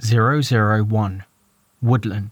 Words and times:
001 0.00 1.24
Woodland. 1.80 2.30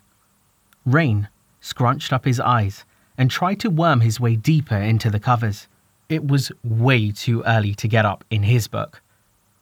Rain 0.84 1.28
scrunched 1.60 2.12
up 2.12 2.24
his 2.24 2.40
eyes 2.40 2.84
and 3.16 3.30
tried 3.30 3.60
to 3.60 3.70
worm 3.70 4.00
his 4.00 4.18
way 4.18 4.34
deeper 4.36 4.76
into 4.76 5.10
the 5.10 5.20
covers. 5.20 5.68
It 6.08 6.26
was 6.26 6.50
way 6.64 7.12
too 7.12 7.42
early 7.44 7.74
to 7.76 7.88
get 7.88 8.04
up 8.04 8.24
in 8.30 8.42
his 8.42 8.66
book. 8.66 9.00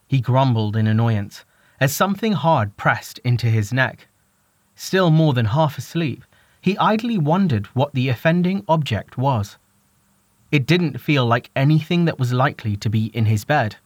He 0.09 0.21
grumbled 0.21 0.77
in 0.77 0.87
annoyance 0.87 1.45
as 1.79 1.95
something 1.95 2.33
hard 2.33 2.77
pressed 2.77 3.19
into 3.21 3.47
his 3.47 3.72
neck. 3.72 4.08
Still 4.74 5.10
more 5.10 5.35
than 5.35 5.46
half 5.46 5.78
asleep, 5.78 6.24
he 6.60 6.76
idly 6.78 7.19
wondered 7.19 7.67
what 7.69 7.94
the 7.94 8.08
offending 8.08 8.64
object 8.69 9.17
was. 9.17 9.56
It 10.51 10.67
didn't 10.67 11.01
feel 11.01 11.26
like 11.26 11.51
anything 11.54 12.06
that 12.06 12.19
was 12.19 12.32
likely 12.32 12.76
to 12.76 12.90
be 12.90 13.06
in 13.06 13.26
his 13.26 13.44
bed. 13.44 13.76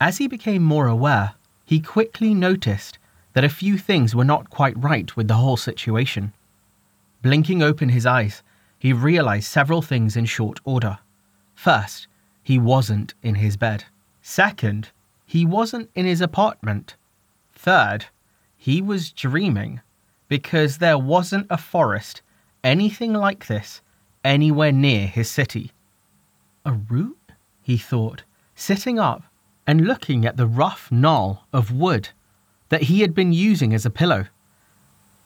As 0.00 0.18
he 0.18 0.28
became 0.28 0.62
more 0.62 0.86
aware, 0.86 1.34
he 1.64 1.80
quickly 1.80 2.34
noticed 2.34 2.98
that 3.32 3.44
a 3.44 3.48
few 3.48 3.78
things 3.78 4.14
were 4.14 4.24
not 4.24 4.50
quite 4.50 4.82
right 4.82 5.16
with 5.16 5.28
the 5.28 5.34
whole 5.34 5.56
situation. 5.56 6.32
Blinking 7.22 7.62
open 7.62 7.90
his 7.90 8.06
eyes, 8.06 8.42
he 8.78 8.92
realized 8.92 9.46
several 9.46 9.82
things 9.82 10.16
in 10.16 10.24
short 10.24 10.58
order. 10.64 10.98
First, 11.54 12.06
he 12.42 12.58
wasn't 12.58 13.14
in 13.22 13.36
his 13.36 13.56
bed. 13.56 13.84
Second, 14.22 14.90
he 15.26 15.44
wasn't 15.46 15.90
in 15.94 16.06
his 16.06 16.20
apartment. 16.20 16.96
Third, 17.52 18.06
he 18.56 18.80
was 18.82 19.12
dreaming 19.12 19.80
because 20.28 20.78
there 20.78 20.98
wasn't 20.98 21.46
a 21.50 21.58
forest, 21.58 22.22
anything 22.64 23.12
like 23.12 23.46
this, 23.46 23.82
anywhere 24.24 24.72
near 24.72 25.06
his 25.06 25.30
city. 25.30 25.72
A 26.64 26.72
root? 26.72 27.16
he 27.62 27.76
thought, 27.76 28.22
sitting 28.54 28.98
up 28.98 29.22
and 29.66 29.86
looking 29.86 30.24
at 30.24 30.36
the 30.36 30.46
rough 30.46 30.90
knoll 30.90 31.44
of 31.52 31.70
wood 31.70 32.08
that 32.70 32.84
he 32.84 33.02
had 33.02 33.14
been 33.14 33.32
using 33.32 33.74
as 33.74 33.84
a 33.84 33.90
pillow. 33.90 34.26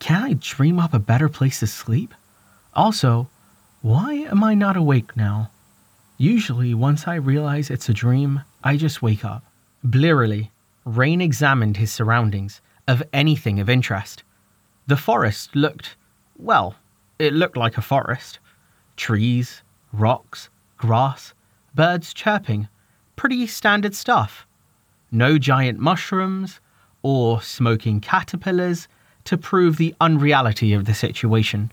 Can 0.00 0.22
I 0.22 0.32
dream 0.34 0.78
up 0.78 0.92
a 0.92 0.98
better 0.98 1.28
place 1.28 1.60
to 1.60 1.66
sleep? 1.66 2.12
Also, 2.74 3.28
why 3.80 4.14
am 4.14 4.42
I 4.42 4.54
not 4.54 4.76
awake 4.76 5.16
now? 5.16 5.50
Usually, 6.18 6.74
once 6.74 7.06
I 7.06 7.14
realize 7.14 7.70
it's 7.70 7.88
a 7.88 7.94
dream, 7.94 8.42
I 8.62 8.76
just 8.76 9.02
wake 9.02 9.24
up. 9.24 9.44
Blearily, 9.82 10.50
Rain 10.84 11.20
examined 11.20 11.76
his 11.76 11.92
surroundings 11.92 12.60
of 12.88 13.02
anything 13.12 13.60
of 13.60 13.68
interest. 13.68 14.22
The 14.86 14.96
forest 14.96 15.54
looked, 15.54 15.96
well, 16.36 16.76
it 17.18 17.32
looked 17.32 17.56
like 17.56 17.78
a 17.78 17.82
forest. 17.82 18.38
Trees, 18.96 19.62
rocks, 19.92 20.48
grass, 20.76 21.34
birds 21.74 22.12
chirping, 22.12 22.68
pretty 23.16 23.46
standard 23.46 23.94
stuff. 23.94 24.46
No 25.10 25.38
giant 25.38 25.78
mushrooms 25.78 26.60
or 27.04 27.42
smoking 27.42 28.00
caterpillars 28.00 28.88
to 29.24 29.36
prove 29.36 29.76
the 29.76 29.94
unreality 30.00 30.72
of 30.72 30.86
the 30.86 30.94
situation. 30.94 31.70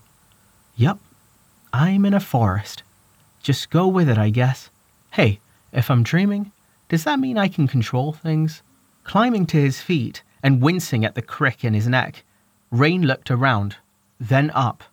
Yup, 0.76 1.00
I'm 1.72 2.04
in 2.04 2.12
a 2.12 2.20
forest. 2.20 2.82
Just 3.42 3.70
go 3.70 3.88
with 3.88 4.10
it, 4.10 4.18
I 4.18 4.28
guess. 4.28 4.70
Hey, 5.12 5.40
if 5.72 5.90
I'm 5.90 6.02
dreaming, 6.02 6.52
does 6.88 7.04
that 7.04 7.18
mean 7.18 7.38
I 7.38 7.48
can 7.48 7.66
control 7.66 8.12
things? 8.12 8.62
Climbing 9.04 9.46
to 9.46 9.56
his 9.56 9.80
feet 9.80 10.22
and 10.42 10.62
wincing 10.62 11.02
at 11.02 11.14
the 11.14 11.22
crick 11.22 11.64
in 11.64 11.72
his 11.72 11.88
neck, 11.88 12.24
Rain 12.70 13.02
looked 13.02 13.30
around, 13.30 13.76
then 14.20 14.50
up. 14.54 14.84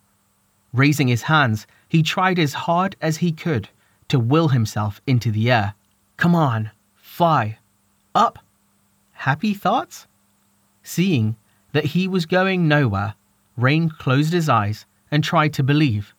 Raising 0.72 1.08
his 1.08 1.22
hands, 1.22 1.66
he 1.86 2.02
tried 2.02 2.38
as 2.38 2.54
hard 2.54 2.96
as 3.02 3.18
he 3.18 3.30
could 3.30 3.68
to 4.08 4.18
will 4.18 4.48
himself 4.48 5.02
into 5.06 5.30
the 5.30 5.50
air. 5.50 5.74
Come 6.16 6.34
on, 6.34 6.70
fly. 6.96 7.58
Up. 8.14 8.38
Happy 9.12 9.52
thoughts? 9.52 10.06
Seeing 10.82 11.36
that 11.72 11.86
he 11.86 12.08
was 12.08 12.26
going 12.26 12.66
nowhere, 12.66 13.14
Rain 13.56 13.90
closed 13.90 14.32
his 14.32 14.48
eyes 14.48 14.86
and 15.10 15.22
tried 15.22 15.52
to 15.54 15.62
believe, 15.62 16.14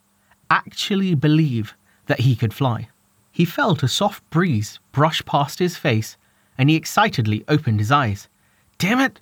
actually 0.50 1.16
believe, 1.16 1.76
that 2.06 2.22
he 2.22 2.36
could 2.36 2.54
fly. 2.54 2.90
He 3.32 3.46
felt 3.46 3.84
a 3.84 3.88
soft 3.88 4.30
breeze 4.30 4.80
brush 4.92 5.24
past 5.26 5.60
his 5.60 5.78
face 5.78 6.18
and 6.58 6.70
he 6.70 6.76
excitedly 6.76 7.44
opened 7.48 7.80
his 7.80 7.92
eyes. 7.92 8.28
Damn 8.78 9.00
it! 9.00 9.22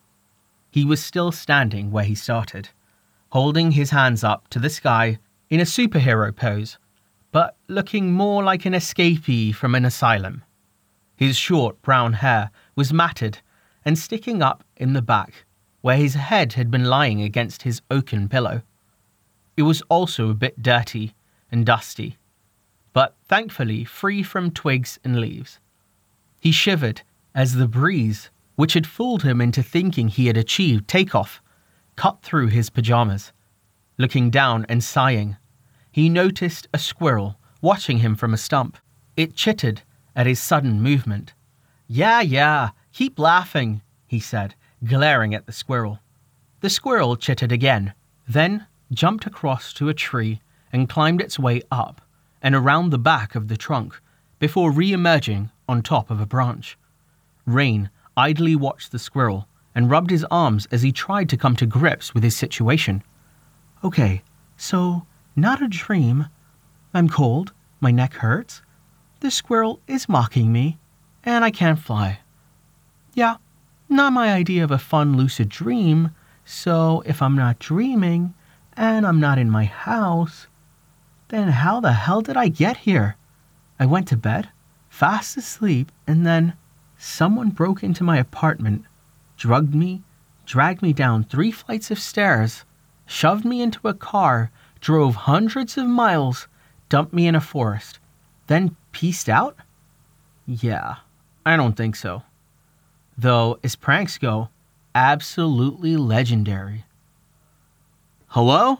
He 0.72 0.84
was 0.84 1.04
still 1.04 1.32
standing 1.32 1.92
where 1.92 2.04
he 2.04 2.16
started, 2.16 2.70
holding 3.30 3.72
his 3.72 3.92
hands 3.92 4.24
up 4.24 4.48
to 4.50 4.60
the 4.60 4.70
sky 4.70 5.20
in 5.50 5.60
a 5.60 5.64
superhero 5.64 6.36
pose, 6.36 6.78
but 7.32 7.56
looking 7.68 8.12
more 8.12 8.44
like 8.44 8.66
an 8.66 8.74
escapee 8.74 9.54
from 9.54 9.76
an 9.76 9.86
asylum. 9.86 10.44
His 11.16 11.38
short 11.38 11.82
brown 11.82 12.14
hair 12.14 12.52
was 12.76 12.94
matted 12.94 13.40
and 13.90 13.98
sticking 13.98 14.44
up 14.44 14.64
in 14.78 14.94
the 14.94 15.02
back, 15.02 15.46
where 15.82 15.98
his 15.98 16.14
head 16.14 16.54
had 16.54 16.70
been 16.70 16.84
lying 16.84 17.24
against 17.24 17.64
his 17.64 17.82
oaken 17.90 18.30
pillow. 18.30 18.62
It 19.58 19.64
was 19.64 19.82
also 19.90 20.30
a 20.30 20.36
bit 20.36 20.62
dirty 20.62 21.16
and 21.52 21.66
dusty, 21.66 22.20
but 22.94 23.16
thankfully 23.28 23.84
free 23.84 24.22
from 24.22 24.52
twigs 24.52 25.00
and 25.04 25.20
leaves. 25.20 25.60
He 26.40 26.52
shivered 26.52 27.02
as 27.34 27.56
the 27.56 27.68
breeze, 27.68 28.30
which 28.56 28.74
had 28.74 28.86
fooled 28.86 29.24
him 29.24 29.42
into 29.42 29.64
thinking 29.64 30.08
he 30.08 30.28
had 30.28 30.38
achieved 30.38 30.88
takeoff, 30.88 31.42
cut 31.96 32.22
through 32.22 32.50
his 32.50 32.70
pajamas. 32.70 33.34
Looking 33.98 34.30
down 34.30 34.68
and 34.70 34.84
sighing, 34.84 35.36
he 35.92 36.10
noticed 36.10 36.68
a 36.72 36.78
squirrel 36.78 37.40
watching 37.60 37.98
him 37.98 38.16
from 38.16 38.36
a 38.36 38.38
stump. 38.38 38.78
It 39.18 39.34
chittered 39.34 39.82
at 40.16 40.28
his 40.28 40.40
sudden 40.40 40.80
movement. 40.80 41.34
Yeah, 41.88 42.22
yeah, 42.22 42.70
keep 42.94 43.20
laughing, 43.20 43.82
he 44.08 44.20
said, 44.20 44.56
glaring 44.84 45.34
at 45.34 45.46
the 45.46 45.52
squirrel. 45.52 46.00
The 46.62 46.70
squirrel 46.70 47.16
chittered 47.16 47.52
again, 47.52 47.94
then 48.28 48.68
jumped 48.92 49.26
across 49.26 49.74
to 49.74 49.90
a 49.90 49.94
tree 49.94 50.42
and 50.72 50.90
climbed 50.90 51.22
its 51.22 51.40
way 51.40 51.62
up 51.72 52.02
and 52.42 52.56
around 52.56 52.90
the 52.90 52.98
back 52.98 53.36
of 53.36 53.48
the 53.48 53.58
trunk 53.58 54.00
before 54.40 54.72
re 54.72 54.92
emerging 54.92 55.52
on 55.68 55.82
top 55.82 56.10
of 56.10 56.20
a 56.20 56.26
branch. 56.26 56.78
Rain 57.46 57.90
idly 58.16 58.56
watched 58.56 58.92
the 58.92 59.00
squirrel 59.00 59.48
and 59.76 59.90
rubbed 59.90 60.10
his 60.10 60.26
arms 60.32 60.68
as 60.72 60.82
he 60.82 60.92
tried 60.92 61.30
to 61.30 61.38
come 61.38 61.56
to 61.56 61.66
grips 61.66 62.14
with 62.14 62.24
his 62.24 62.36
situation. 62.36 63.04
Okay, 63.84 64.24
so, 64.58 65.06
not 65.36 65.62
a 65.62 65.68
dream. 65.68 66.28
I'm 66.94 67.08
cold, 67.08 67.54
my 67.80 67.92
neck 67.92 68.14
hurts, 68.16 68.62
the 69.22 69.32
squirrel 69.32 69.80
is 69.88 70.10
mocking 70.10 70.52
me, 70.52 70.78
and 71.24 71.44
I 71.46 71.52
can't 71.52 71.80
fly. 71.80 72.20
Yeah, 73.20 73.36
not 73.90 74.14
my 74.14 74.32
idea 74.32 74.64
of 74.64 74.72
a 74.72 74.78
fun 74.78 75.18
lucid 75.18 75.50
dream, 75.50 76.12
so 76.46 77.04
if 77.06 77.22
I'm 77.22 77.36
not 77.36 77.60
dreaming, 77.60 78.34
and 78.78 79.06
I'm 79.06 79.20
not 79.20 79.38
in 79.38 79.50
my 79.50 79.66
house, 79.66 80.48
then 81.28 81.50
how 81.50 81.82
the 81.82 81.92
hell 81.92 82.22
did 82.22 82.38
I 82.38 82.48
get 82.48 82.78
here? 82.78 83.18
I 83.78 83.86
went 83.88 84.08
to 84.08 84.16
bed, 84.16 84.48
fast 84.88 85.36
asleep, 85.36 85.92
and 86.08 86.26
then 86.26 86.54
someone 86.98 87.50
broke 87.50 87.84
into 87.84 88.06
my 88.06 88.16
apartment, 88.16 88.86
drugged 89.36 89.76
me, 89.76 90.02
dragged 90.46 90.82
me 90.82 90.94
down 90.94 91.26
three 91.26 91.52
flights 91.52 91.92
of 91.92 92.00
stairs, 92.00 92.64
shoved 93.06 93.44
me 93.44 93.62
into 93.62 93.86
a 93.86 93.94
car, 93.94 94.50
drove 94.80 95.28
hundreds 95.28 95.78
of 95.78 95.88
miles, 95.88 96.48
dumped 96.88 97.12
me 97.12 97.28
in 97.28 97.36
a 97.36 97.42
forest, 97.42 98.00
then 98.48 98.78
peaced 98.94 99.28
out? 99.28 99.58
Yeah, 100.48 100.96
I 101.46 101.58
don't 101.58 101.76
think 101.76 101.98
so. 101.98 102.24
Though, 103.20 103.60
as 103.66 103.76
pranks 103.76 104.18
go, 104.18 104.48
absolutely 104.96 105.98
legendary. 105.98 106.86
Hello? 108.28 108.80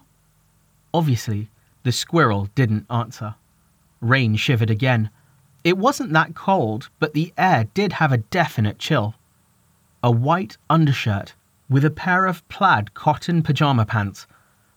Obviously, 0.94 1.50
the 1.84 1.92
squirrel 1.92 2.48
didn't 2.56 2.86
answer. 2.90 3.36
Rain 4.00 4.38
shivered 4.38 4.70
again. 4.70 5.10
It 5.66 5.78
wasn't 5.78 6.14
that 6.14 6.36
cold, 6.36 6.88
but 7.00 7.14
the 7.14 7.34
air 7.38 7.66
did 7.74 7.92
have 7.92 8.14
a 8.14 8.24
definite 8.32 8.80
chill. 8.80 9.14
A 10.02 10.10
white 10.10 10.56
undershirt 10.70 11.34
with 11.70 11.84
a 11.84 11.92
pair 11.92 12.26
of 12.26 12.48
plaid 12.48 12.94
cotton 12.94 13.44
pajama 13.44 13.86
pants 13.86 14.26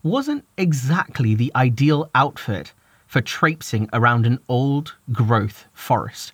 wasn't 0.03 0.45
exactly 0.57 1.37
the 1.37 1.53
ideal 1.55 2.11
outfit 2.17 2.73
for 3.07 3.21
traipsing 3.21 3.89
around 3.93 4.27
an 4.27 4.41
old 4.49 4.97
growth 5.13 5.67
forest. 5.73 6.33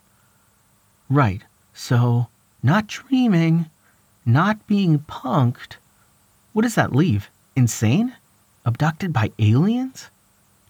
Right, 1.10 1.42
so 1.74 2.28
not 2.62 2.86
dreaming, 2.86 3.70
not 4.24 4.66
being 4.66 4.98
punked. 5.00 5.76
What 6.52 6.62
does 6.62 6.74
that 6.74 6.94
leave? 6.94 7.30
Insane? 7.56 8.14
Abducted 8.64 9.12
by 9.12 9.32
aliens? 9.38 10.10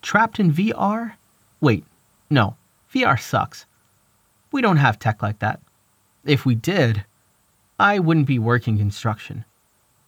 Trapped 0.02 0.38
in 0.38 0.52
VR? 0.52 1.14
Wait, 1.60 1.84
no, 2.30 2.56
VR 2.94 3.20
sucks. 3.20 3.66
We 4.52 4.62
don't 4.62 4.76
have 4.76 4.98
tech 4.98 5.22
like 5.22 5.40
that. 5.40 5.60
If 6.24 6.46
we 6.46 6.54
did, 6.54 7.04
I 7.78 7.98
wouldn't 7.98 8.26
be 8.26 8.38
working 8.38 8.78
construction. 8.78 9.44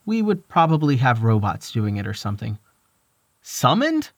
We 0.06 0.22
would 0.22 0.48
probably 0.48 0.96
have 0.96 1.22
robots 1.22 1.72
doing 1.72 1.96
it 1.96 2.06
or 2.06 2.14
something. 2.14 2.58
Summoned? 3.42 4.10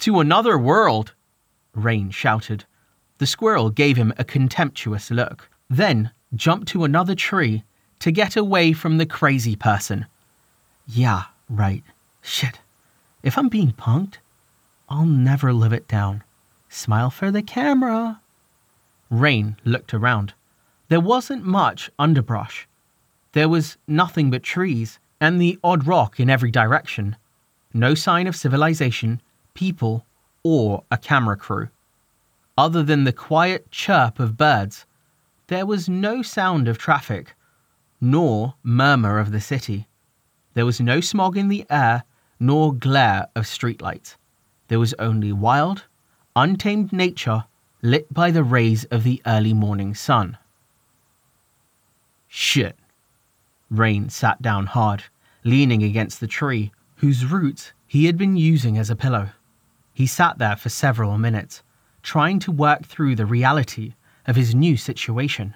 To 0.00 0.20
another 0.20 0.58
world? 0.58 1.14
Rain 1.74 2.10
shouted. 2.10 2.64
The 3.18 3.26
squirrel 3.26 3.70
gave 3.70 3.96
him 3.96 4.12
a 4.18 4.24
contemptuous 4.24 5.10
look, 5.10 5.48
then 5.70 6.10
jumped 6.36 6.68
to 6.68 6.84
another 6.84 7.14
tree 7.14 7.64
to 8.00 8.10
get 8.10 8.36
away 8.36 8.72
from 8.72 8.98
the 8.98 9.06
crazy 9.06 9.56
person. 9.56 10.06
Yeah, 10.86 11.24
right. 11.48 11.82
Shit. 12.22 12.60
If 13.22 13.36
I'm 13.36 13.48
being 13.48 13.72
punked, 13.72 14.16
I'll 14.88 15.06
never 15.06 15.52
live 15.52 15.72
it 15.72 15.88
down. 15.88 16.22
Smile 16.68 17.10
for 17.10 17.30
the 17.30 17.42
camera. 17.42 18.20
Rain 19.10 19.56
looked 19.64 19.94
around. 19.94 20.34
There 20.88 21.00
wasn't 21.00 21.44
much 21.44 21.90
underbrush. 21.98 22.68
There 23.32 23.48
was 23.48 23.76
nothing 23.86 24.30
but 24.30 24.42
trees 24.42 24.98
and 25.20 25.40
the 25.40 25.58
odd 25.64 25.86
rock 25.86 26.20
in 26.20 26.30
every 26.30 26.50
direction. 26.50 27.16
No 27.72 27.94
sign 27.94 28.26
of 28.26 28.36
civilization, 28.36 29.20
people, 29.54 30.06
or 30.42 30.84
a 30.90 30.96
camera 30.96 31.36
crew. 31.36 31.68
Other 32.56 32.82
than 32.82 33.04
the 33.04 33.12
quiet 33.12 33.70
chirp 33.70 34.18
of 34.18 34.36
birds, 34.36 34.86
there 35.48 35.66
was 35.66 35.88
no 35.88 36.22
sound 36.22 36.66
of 36.66 36.76
traffic, 36.76 37.34
nor 38.00 38.54
murmur 38.62 39.18
of 39.18 39.30
the 39.30 39.40
city. 39.40 39.86
There 40.54 40.66
was 40.66 40.80
no 40.80 41.00
smog 41.00 41.36
in 41.36 41.48
the 41.48 41.64
air, 41.70 42.04
nor 42.40 42.74
glare 42.74 43.28
of 43.36 43.44
streetlights. 43.44 44.16
There 44.68 44.80
was 44.80 44.94
only 44.98 45.32
wild, 45.32 45.84
untamed 46.34 46.92
nature 46.92 47.44
lit 47.80 48.12
by 48.12 48.30
the 48.30 48.42
rays 48.42 48.84
of 48.86 49.04
the 49.04 49.22
early 49.24 49.54
morning 49.54 49.94
sun. 49.94 50.36
Shit. 52.26 52.76
Rain 53.70 54.08
sat 54.08 54.42
down 54.42 54.66
hard, 54.66 55.04
leaning 55.44 55.82
against 55.82 56.18
the 56.18 56.26
tree, 56.26 56.72
whose 56.96 57.24
roots 57.24 57.72
he 57.86 58.06
had 58.06 58.18
been 58.18 58.36
using 58.36 58.76
as 58.76 58.90
a 58.90 58.96
pillow. 58.96 59.30
He 59.92 60.06
sat 60.06 60.38
there 60.38 60.56
for 60.56 60.68
several 60.68 61.16
minutes, 61.18 61.62
trying 62.02 62.40
to 62.40 62.52
work 62.52 62.84
through 62.84 63.16
the 63.16 63.26
reality 63.26 63.94
of 64.26 64.36
his 64.36 64.54
new 64.54 64.76
situation. 64.76 65.54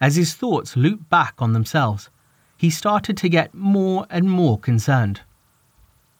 As 0.00 0.16
his 0.16 0.34
thoughts 0.34 0.76
looped 0.76 1.10
back 1.10 1.34
on 1.38 1.52
themselves, 1.52 2.08
he 2.56 2.70
started 2.70 3.16
to 3.18 3.28
get 3.28 3.54
more 3.54 4.06
and 4.10 4.30
more 4.30 4.58
concerned. 4.58 5.20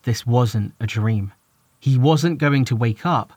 This 0.03 0.27
wasn't 0.27 0.75
a 0.81 0.87
dream. 0.87 1.33
He 1.79 1.97
wasn't 1.99 2.39
going 2.39 2.65
to 2.67 2.77
wake 2.77 3.07
up. 3.07 3.33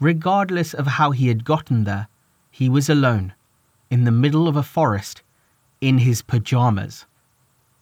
Regardless 0.00 0.74
of 0.74 0.86
how 0.86 1.10
he 1.10 1.28
had 1.28 1.44
gotten 1.44 1.84
there, 1.84 2.08
he 2.50 2.68
was 2.68 2.88
alone, 2.88 3.34
in 3.90 4.04
the 4.04 4.10
middle 4.10 4.48
of 4.48 4.56
a 4.56 4.62
forest, 4.62 5.22
in 5.80 5.98
his 5.98 6.22
pajamas. 6.22 7.06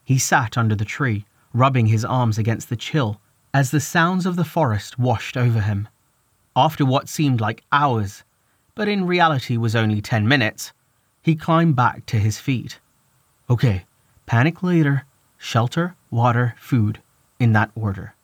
He 0.05 0.19
sat 0.19 0.59
under 0.59 0.75
the 0.75 0.85
tree, 0.85 1.27
rubbing 1.53 1.87
his 1.87 2.05
arms 2.05 2.39
against 2.39 2.69
the 2.69 2.77
chill 2.77 3.21
as 3.55 3.71
the 3.71 3.81
sounds 3.81 4.27
of 4.27 4.37
the 4.37 4.45
forest 4.45 4.99
washed 4.99 5.37
over 5.37 5.61
him. 5.61 5.89
After 6.57 6.85
what 6.85 7.09
seemed 7.09 7.41
like 7.41 7.65
hours, 7.71 8.25
but 8.75 8.89
in 8.89 9.07
reality 9.07 9.57
was 9.57 9.77
only 9.77 10.01
10 10.01 10.27
minutes, 10.27 10.73
he 11.23 11.37
climbed 11.37 11.77
back 11.77 12.07
to 12.07 12.19
his 12.19 12.39
feet. 12.39 12.81
Okay, 13.51 13.85
panic 14.27 14.63
later, 14.63 15.05
shelter, 15.37 15.95
water, 16.11 16.55
food, 16.59 17.01
in 17.39 17.53
that 17.53 17.71
order. 17.75 18.15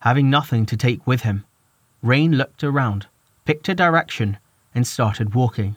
Having 0.00 0.30
nothing 0.30 0.66
to 0.66 0.76
take 0.76 1.06
with 1.06 1.22
him, 1.22 1.44
Rain 2.02 2.32
looked 2.32 2.64
around, 2.64 3.06
picked 3.44 3.68
a 3.68 3.74
direction, 3.74 4.38
and 4.74 4.86
started 4.86 5.34
walking. 5.34 5.76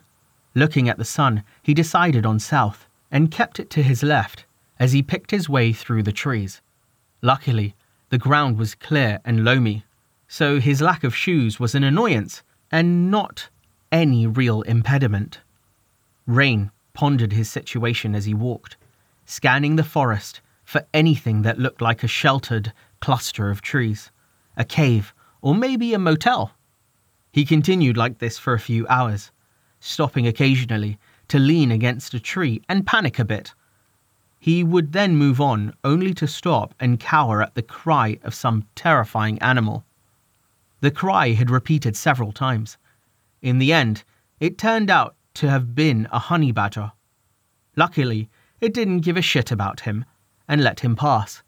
Looking 0.55 0.87
at 0.87 0.97
the 0.97 1.05
sun, 1.05 1.43
he 1.61 1.73
decided 1.73 2.25
on 2.25 2.39
south 2.39 2.87
and 3.11 3.31
kept 3.31 3.59
it 3.59 3.69
to 3.71 3.83
his 3.83 4.03
left 4.03 4.45
as 4.79 4.91
he 4.91 5.01
picked 5.01 5.31
his 5.31 5.49
way 5.49 5.73
through 5.73 6.03
the 6.03 6.11
trees. 6.11 6.61
Luckily, 7.21 7.75
the 8.09 8.17
ground 8.17 8.57
was 8.57 8.75
clear 8.75 9.19
and 9.25 9.43
loamy, 9.43 9.85
so 10.27 10.59
his 10.59 10.81
lack 10.81 11.03
of 11.03 11.15
shoes 11.15 11.59
was 11.59 11.73
an 11.73 11.83
annoyance 11.83 12.43
and 12.71 13.09
not 13.09 13.49
any 13.93 14.25
real 14.25 14.63
impediment. 14.63 15.39
Rain 16.25 16.71
pondered 16.93 17.31
his 17.31 17.49
situation 17.49 18.15
as 18.15 18.25
he 18.25 18.33
walked, 18.33 18.75
scanning 19.25 19.75
the 19.75 19.83
forest 19.83 20.41
for 20.65 20.85
anything 20.93 21.43
that 21.43 21.59
looked 21.59 21.81
like 21.81 22.03
a 22.03 22.07
sheltered 22.07 22.73
cluster 22.99 23.49
of 23.49 23.61
trees 23.61 24.11
a 24.55 24.63
cave, 24.63 25.13
or 25.41 25.55
maybe 25.55 25.93
a 25.93 25.99
motel. 25.99 26.51
He 27.31 27.43
continued 27.43 27.97
like 27.97 28.19
this 28.19 28.37
for 28.37 28.53
a 28.53 28.59
few 28.59 28.87
hours, 28.87 29.31
stopping 29.79 30.27
occasionally 30.27 30.99
to 31.27 31.39
lean 31.39 31.71
against 31.71 32.13
a 32.13 32.19
tree 32.19 32.61
and 32.69 32.85
panic 32.85 33.17
a 33.17 33.25
bit. 33.25 33.53
He 34.39 34.63
would 34.63 34.91
then 34.91 35.15
move 35.15 35.41
on, 35.41 35.73
only 35.83 36.13
to 36.15 36.27
stop 36.27 36.75
and 36.79 36.99
cower 36.99 37.41
at 37.41 37.55
the 37.55 37.63
cry 37.63 38.19
of 38.23 38.35
some 38.35 38.67
terrifying 38.75 39.39
animal. 39.39 39.83
The 40.81 40.91
cry 40.91 41.31
had 41.31 41.49
repeated 41.49 41.95
several 41.95 42.31
times. 42.31 42.77
In 43.43 43.59
the 43.59 43.73
end, 43.73 44.05
it 44.39 44.57
turned 44.57 44.89
out 44.89 45.15
to 45.33 45.49
have 45.49 45.75
been 45.75 46.07
a 46.13 46.17
honey 46.17 46.53
badger. 46.53 46.93
Luckily, 47.75 48.29
it 48.61 48.73
didn't 48.73 49.01
give 49.01 49.17
a 49.17 49.21
shit 49.21 49.51
about 49.51 49.81
him 49.81 50.05
and 50.47 50.63
let 50.63 50.79
him 50.79 50.95
pass. 50.95 51.43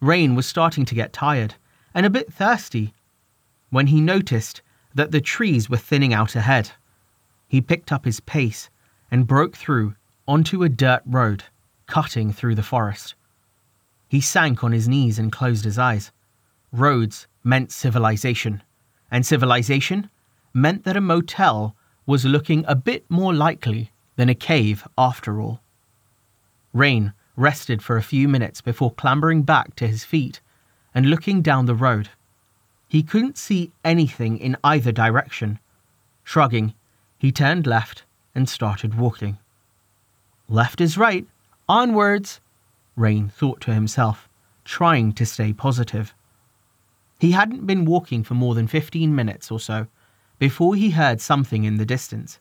Rain 0.00 0.34
was 0.34 0.44
starting 0.44 0.84
to 0.84 0.94
get 0.94 1.14
tired 1.14 1.54
and 1.94 2.04
a 2.04 2.10
bit 2.10 2.30
thirsty 2.30 2.92
when 3.70 3.86
he 3.86 4.02
noticed 4.02 4.60
that 4.94 5.10
the 5.10 5.22
trees 5.22 5.70
were 5.70 5.78
thinning 5.78 6.12
out 6.12 6.36
ahead. 6.36 6.72
He 7.48 7.62
picked 7.62 7.90
up 7.90 8.04
his 8.04 8.20
pace 8.20 8.68
and 9.10 9.26
broke 9.26 9.56
through 9.56 9.94
onto 10.26 10.62
a 10.62 10.68
dirt 10.68 11.02
road, 11.06 11.44
cutting 11.86 12.34
through 12.34 12.54
the 12.54 12.62
forest. 12.62 13.14
He 14.08 14.20
sank 14.20 14.62
on 14.62 14.72
his 14.72 14.88
knees 14.88 15.18
and 15.18 15.32
closed 15.32 15.64
his 15.64 15.78
eyes. 15.78 16.12
Roads 16.70 17.26
meant 17.42 17.72
civilization, 17.72 18.62
and 19.10 19.24
civilization 19.24 20.10
meant 20.52 20.84
that 20.84 20.96
a 20.96 21.00
motel 21.00 21.74
was 22.06 22.24
looking 22.24 22.64
a 22.66 22.74
bit 22.74 23.04
more 23.10 23.34
likely 23.34 23.92
than 24.16 24.28
a 24.28 24.34
cave 24.34 24.86
after 24.96 25.40
all. 25.40 25.60
Rain 26.72 27.12
rested 27.36 27.82
for 27.82 27.96
a 27.96 28.02
few 28.02 28.28
minutes 28.28 28.60
before 28.60 28.92
clambering 28.92 29.42
back 29.42 29.76
to 29.76 29.86
his 29.86 30.04
feet 30.04 30.40
and 30.94 31.06
looking 31.06 31.42
down 31.42 31.66
the 31.66 31.74
road. 31.74 32.08
He 32.88 33.02
couldn't 33.02 33.38
see 33.38 33.72
anything 33.84 34.38
in 34.38 34.56
either 34.64 34.90
direction. 34.90 35.58
Shrugging, 36.24 36.74
he 37.18 37.30
turned 37.30 37.66
left 37.66 38.04
and 38.34 38.48
started 38.48 38.94
walking. 38.94 39.38
Left 40.48 40.80
is 40.80 40.96
right, 40.96 41.26
onwards, 41.68 42.40
Rain 42.96 43.28
thought 43.28 43.60
to 43.62 43.74
himself, 43.74 44.28
trying 44.64 45.12
to 45.12 45.26
stay 45.26 45.52
positive. 45.52 46.14
He 47.20 47.32
hadn't 47.32 47.66
been 47.66 47.84
walking 47.84 48.24
for 48.24 48.34
more 48.34 48.54
than 48.54 48.66
15 48.66 49.14
minutes 49.14 49.50
or 49.50 49.60
so 49.60 49.86
before 50.38 50.74
he 50.74 50.90
heard 50.90 51.20
something 51.20 51.64
in 51.64 51.76
the 51.76 51.86
distance. 51.86 52.38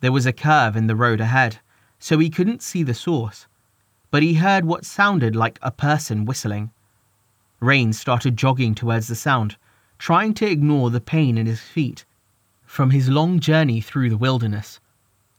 There 0.00 0.12
was 0.12 0.26
a 0.26 0.32
curve 0.32 0.76
in 0.76 0.86
the 0.86 0.96
road 0.96 1.20
ahead, 1.20 1.58
so 1.98 2.18
he 2.18 2.30
couldn't 2.30 2.62
see 2.62 2.82
the 2.82 2.94
source, 2.94 3.46
but 4.10 4.22
he 4.22 4.34
heard 4.34 4.64
what 4.64 4.84
sounded 4.84 5.36
like 5.36 5.58
a 5.62 5.70
person 5.70 6.24
whistling. 6.24 6.70
Rain 7.60 7.92
started 7.92 8.36
jogging 8.36 8.74
towards 8.74 9.06
the 9.06 9.14
sound, 9.14 9.56
trying 9.98 10.34
to 10.34 10.50
ignore 10.50 10.90
the 10.90 11.00
pain 11.00 11.38
in 11.38 11.46
his 11.46 11.60
feet 11.60 12.04
from 12.72 12.90
his 12.90 13.10
long 13.10 13.38
journey 13.38 13.82
through 13.82 14.08
the 14.08 14.16
wilderness. 14.16 14.80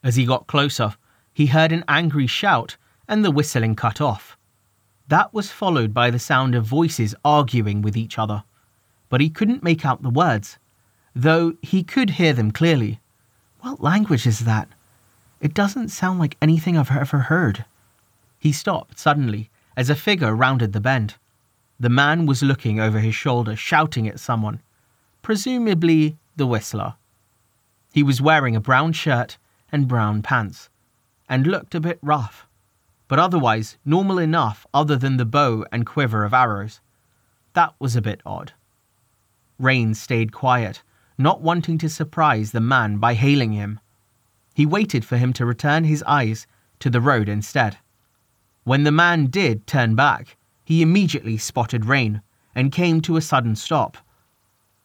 As 0.03 0.15
he 0.15 0.24
got 0.24 0.46
closer, 0.46 0.93
he 1.34 1.48
heard 1.48 1.72
an 1.72 1.84
angry 1.88 2.27
shout 2.27 2.77
and 3.08 3.25
the 3.25 3.31
whistling 3.31 3.75
cut 3.75 4.00
off. 4.00 4.38
That 5.08 5.34
was 5.34 5.51
followed 5.51 5.96
by 5.96 6.12
the 6.12 6.19
sound 6.19 6.53
of 6.53 6.63
voices 6.63 7.15
arguing 7.25 7.81
with 7.81 7.98
each 7.98 8.19
other, 8.19 8.43
but 9.10 9.19
he 9.19 9.31
couldn't 9.31 9.63
make 9.63 9.84
out 9.84 10.03
the 10.03 10.12
words, 10.12 10.60
though 11.15 11.55
he 11.62 11.84
could 11.84 12.12
hear 12.12 12.34
them 12.34 12.51
clearly. 12.51 13.00
What 13.62 13.82
language 13.82 14.25
is 14.25 14.39
that? 14.39 14.67
It 15.39 15.53
doesn't 15.53 15.89
sound 15.89 16.20
like 16.20 16.38
anything 16.41 16.77
I've 16.77 16.91
ever 16.91 17.20
heard. 17.20 17.65
He 18.39 18.51
stopped 18.51 19.00
suddenly 19.00 19.50
as 19.75 19.89
a 19.89 19.96
figure 19.96 20.36
rounded 20.36 20.74
the 20.74 20.79
bend. 20.79 21.15
The 21.79 21.89
man 21.89 22.25
was 22.25 22.43
looking 22.43 22.79
over 22.79 23.00
his 23.00 23.15
shoulder, 23.15 23.55
shouting 23.55 24.08
at 24.08 24.20
someone, 24.20 24.62
presumably 25.22 26.17
the 26.36 26.48
whistler. 26.48 26.96
He 27.93 28.03
was 28.03 28.22
wearing 28.22 28.55
a 28.55 28.62
brown 28.62 28.93
shirt 28.93 29.38
and 29.72 29.88
brown 29.88 30.22
pants, 30.22 30.70
and 31.27 31.48
looked 31.48 31.75
a 31.75 31.79
bit 31.79 32.00
rough, 32.01 32.48
but 33.08 33.20
otherwise 33.20 33.77
normal 33.86 34.17
enough 34.17 34.65
other 34.74 34.96
than 34.96 35.17
the 35.17 35.25
bow 35.25 35.65
and 35.72 35.86
quiver 35.86 36.24
of 36.24 36.34
arrows. 36.34 36.79
That 37.53 37.74
was 37.79 37.96
a 37.96 38.01
bit 38.01 38.22
odd. 38.25 38.53
Rain 39.60 39.93
stayed 39.93 40.32
quiet, 40.32 40.82
not 41.17 41.41
wanting 41.41 41.77
to 41.77 41.89
surprise 41.89 42.51
the 42.51 42.62
man 42.62 42.98
by 42.98 43.13
hailing 43.13 43.51
him. 43.51 43.79
He 44.53 44.65
waited 44.65 45.05
for 45.05 45.17
him 45.17 45.34
to 45.34 45.46
return 45.46 45.84
his 45.84 46.03
eyes 46.03 46.48
to 46.79 46.89
the 46.89 47.01
road 47.01 47.29
instead. 47.29 47.77
When 48.63 48.84
the 48.84 48.91
man 48.91 49.27
did 49.27 49.67
turn 49.67 49.96
back, 49.96 50.38
he 50.63 50.82
immediately 50.82 51.38
spotted 51.38 51.86
Rain 51.86 52.22
and 52.55 52.72
came 52.72 53.01
to 53.01 53.17
a 53.17 53.22
sudden 53.22 53.55
stop. 53.55 53.98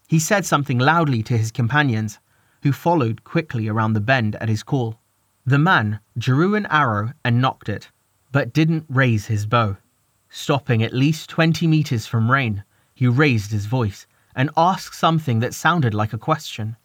He 0.08 0.18
said 0.18 0.44
something 0.44 0.78
loudly 0.78 1.23
to 1.25 1.37
his 1.37 1.50
companions, 1.50 2.18
who 2.62 2.73
followed 2.73 3.25
quickly 3.25 3.68
around 3.68 3.92
the 3.92 4.00
bend 4.00 4.37
at 4.37 4.49
his 4.49 4.62
call. 4.62 4.99
The 5.44 5.58
man 5.58 6.00
drew 6.16 6.54
an 6.54 6.66
arrow 6.66 7.12
and 7.25 7.40
nocked 7.40 7.68
it, 7.68 7.90
but 8.32 8.52
didn't 8.52 8.87
raise 8.88 9.26
his 9.26 9.47
bow. 9.47 9.76
Stopping 10.28 10.82
at 10.82 10.92
least 10.92 11.30
20 11.30 11.66
meters 11.66 12.06
from 12.06 12.30
Rain, 12.30 12.64
he 12.94 13.06
raised 13.06 13.52
his 13.52 13.66
voice 13.66 14.06
and 14.38 14.50
asked 14.57 14.95
something 14.95 15.40
that 15.40 15.52
sounded 15.52 15.92
like 15.92 16.12
a 16.12 16.18
question. 16.18 16.76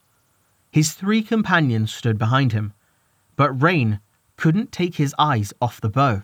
His 0.72 0.94
three 0.94 1.22
companions 1.22 1.94
stood 1.94 2.18
behind 2.18 2.52
him, 2.52 2.74
but 3.36 3.62
Rain 3.62 4.00
couldn't 4.38 4.72
take 4.72 4.96
his 4.96 5.14
eyes 5.20 5.54
off 5.62 5.80
the 5.80 5.88
bow. 5.88 6.24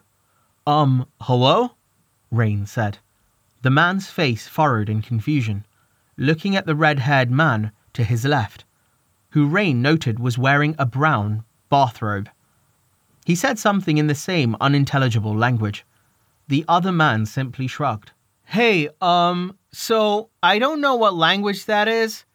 Um, 0.66 1.06
hello? 1.22 1.76
Rain 2.32 2.66
said. 2.66 2.98
The 3.62 3.70
man's 3.70 4.10
face 4.10 4.48
furrowed 4.48 4.90
in 4.90 5.04
confusion, 5.04 5.68
looking 6.18 6.56
at 6.56 6.66
the 6.66 6.76
red 6.76 6.98
haired 6.98 7.30
man 7.30 7.74
to 7.94 8.04
his 8.04 8.26
left, 8.26 8.66
who 9.30 9.46
Rain 9.46 9.84
noted 9.84 10.18
was 10.18 10.40
wearing 10.40 10.74
a 10.80 10.86
brown 10.88 11.44
bathrobe. 11.70 12.28
He 13.24 13.36
said 13.36 13.60
something 13.60 14.00
in 14.00 14.08
the 14.08 14.16
same 14.16 14.56
unintelligible 14.60 15.38
language. 15.38 15.86
The 16.48 16.66
other 16.68 16.92
man 16.92 17.28
simply 17.28 17.68
shrugged. 17.68 18.14
Hey, 18.46 18.90
um, 19.00 19.59
so 19.72 20.30
I 20.42 20.60
don't 20.60 20.82
know 20.82 20.96
what 20.96 21.14
language 21.14 21.66
that 21.66 21.88
is. 21.88 22.26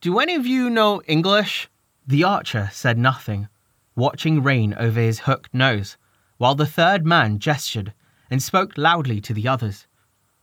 Do 0.00 0.18
any 0.18 0.34
of 0.34 0.46
you 0.46 0.68
know 0.68 1.00
English? 1.06 1.68
The 2.06 2.24
archer 2.24 2.68
said 2.72 2.98
nothing, 2.98 3.48
watching 3.96 4.42
Rain 4.42 4.74
over 4.74 5.00
his 5.00 5.20
hooked 5.20 5.54
nose, 5.54 5.96
while 6.36 6.54
the 6.54 6.66
third 6.66 7.06
man 7.06 7.38
gestured 7.38 7.94
and 8.30 8.42
spoke 8.42 8.76
loudly 8.76 9.20
to 9.22 9.32
the 9.32 9.48
others. 9.48 9.86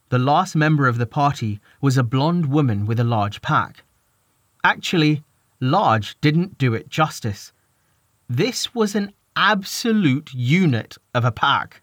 The 0.10 0.20
last 0.20 0.56
member 0.56 0.88
of 0.88 0.98
the 0.98 1.06
party 1.06 1.60
was 1.80 1.98
a 1.98 2.04
blonde 2.04 2.48
woman 2.48 2.86
with 2.86 3.00
a 3.00 3.04
large 3.04 3.42
pack. 3.42 3.84
Actually, 4.64 5.24
large 5.60 6.20
didn't 6.22 6.58
do 6.58 6.74
it 6.74 6.90
justice. 6.90 7.54
This 8.28 8.74
was 8.74 8.96
an 8.96 9.14
absolute 9.36 10.34
unit 10.34 10.98
of 11.14 11.24
a 11.24 11.32
pack. 11.32 11.82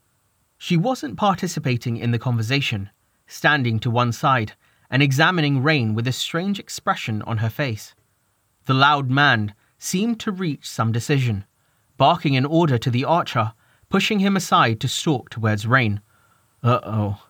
She 0.58 0.76
wasn't 0.76 1.16
participating 1.16 1.96
in 1.96 2.10
the 2.10 2.18
conversation, 2.18 2.90
standing 3.28 3.78
to 3.78 3.90
one 3.90 4.10
side 4.10 4.54
and 4.90 5.02
examining 5.02 5.62
Rain 5.62 5.94
with 5.94 6.08
a 6.08 6.12
strange 6.12 6.58
expression 6.58 7.22
on 7.22 7.38
her 7.38 7.50
face. 7.50 7.94
The 8.64 8.74
loud 8.74 9.10
man 9.10 9.54
seemed 9.78 10.18
to 10.20 10.32
reach 10.32 10.68
some 10.68 10.90
decision, 10.90 11.44
barking 11.96 12.36
an 12.36 12.44
order 12.44 12.78
to 12.78 12.90
the 12.90 13.04
archer, 13.04 13.52
pushing 13.88 14.18
him 14.18 14.36
aside 14.36 14.80
to 14.80 14.88
stalk 14.88 15.30
towards 15.30 15.66
Rain. 15.66 16.00
Uh 16.62 16.80
oh, 16.82 17.22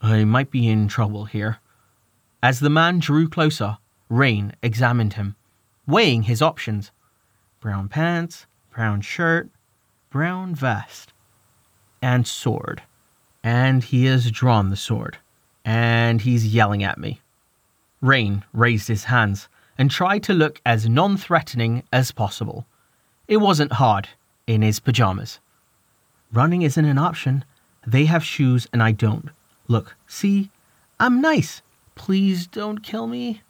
I 0.00 0.24
might 0.24 0.50
be 0.50 0.68
in 0.68 0.88
trouble 0.88 1.26
here. 1.26 1.58
As 2.42 2.60
the 2.60 2.70
man 2.70 3.00
drew 3.00 3.28
closer, 3.28 3.78
Rain 4.08 4.54
examined 4.62 5.14
him, 5.14 5.36
weighing 5.86 6.22
his 6.22 6.40
options 6.40 6.90
brown 7.60 7.88
pants, 7.88 8.46
brown 8.70 9.02
shirt, 9.02 9.50
brown 10.08 10.54
vest, 10.54 11.12
and 12.00 12.26
sword. 12.26 12.82
And 13.42 13.84
he 13.84 14.06
has 14.06 14.30
drawn 14.30 14.70
the 14.70 14.76
sword, 14.76 15.18
and 15.70 16.22
he's 16.22 16.52
yelling 16.52 16.82
at 16.82 16.98
me. 16.98 17.20
Rain 18.00 18.44
raised 18.52 18.88
his 18.88 19.04
hands 19.04 19.48
and 19.78 19.88
tried 19.88 20.24
to 20.24 20.32
look 20.32 20.60
as 20.66 20.88
non 20.88 21.16
threatening 21.16 21.84
as 21.92 22.10
possible. 22.10 22.66
It 23.28 23.36
wasn't 23.36 23.74
hard 23.74 24.08
in 24.48 24.62
his 24.62 24.80
pajamas. 24.80 25.38
Running 26.32 26.62
isn't 26.62 26.84
an 26.84 26.98
option. 26.98 27.44
They 27.86 28.06
have 28.06 28.24
shoes 28.24 28.66
and 28.72 28.82
I 28.82 28.90
don't. 28.90 29.30
Look, 29.68 29.94
see? 30.08 30.50
I'm 30.98 31.20
nice. 31.20 31.62
Please 31.94 32.48
don't 32.48 32.82
kill 32.82 33.06
me. 33.06 33.42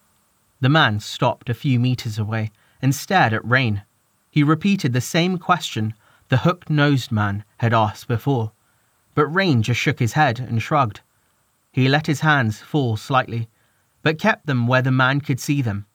The 0.60 0.68
man 0.68 1.00
stopped 1.00 1.48
a 1.48 1.54
few 1.54 1.80
meters 1.80 2.18
away 2.18 2.50
and 2.82 2.94
stared 2.94 3.32
at 3.32 3.48
Rain. 3.48 3.82
He 4.30 4.42
repeated 4.42 4.92
the 4.92 5.00
same 5.00 5.38
question 5.38 5.94
the 6.28 6.44
hook 6.44 6.68
nosed 6.68 7.10
man 7.10 7.44
had 7.60 7.72
asked 7.72 8.08
before, 8.08 8.52
but 9.14 9.26
Rain 9.26 9.62
just 9.62 9.80
shook 9.80 10.00
his 10.00 10.12
head 10.12 10.38
and 10.38 10.60
shrugged. 10.60 11.00
He 11.72 11.88
let 11.88 12.06
his 12.06 12.20
hands 12.20 12.60
fall 12.60 12.96
slightly, 12.96 13.48
but 14.02 14.18
kept 14.18 14.46
them 14.46 14.66
where 14.66 14.82
the 14.82 14.90
man 14.90 15.20
could 15.20 15.40
see 15.40 15.62
them. 15.62 15.86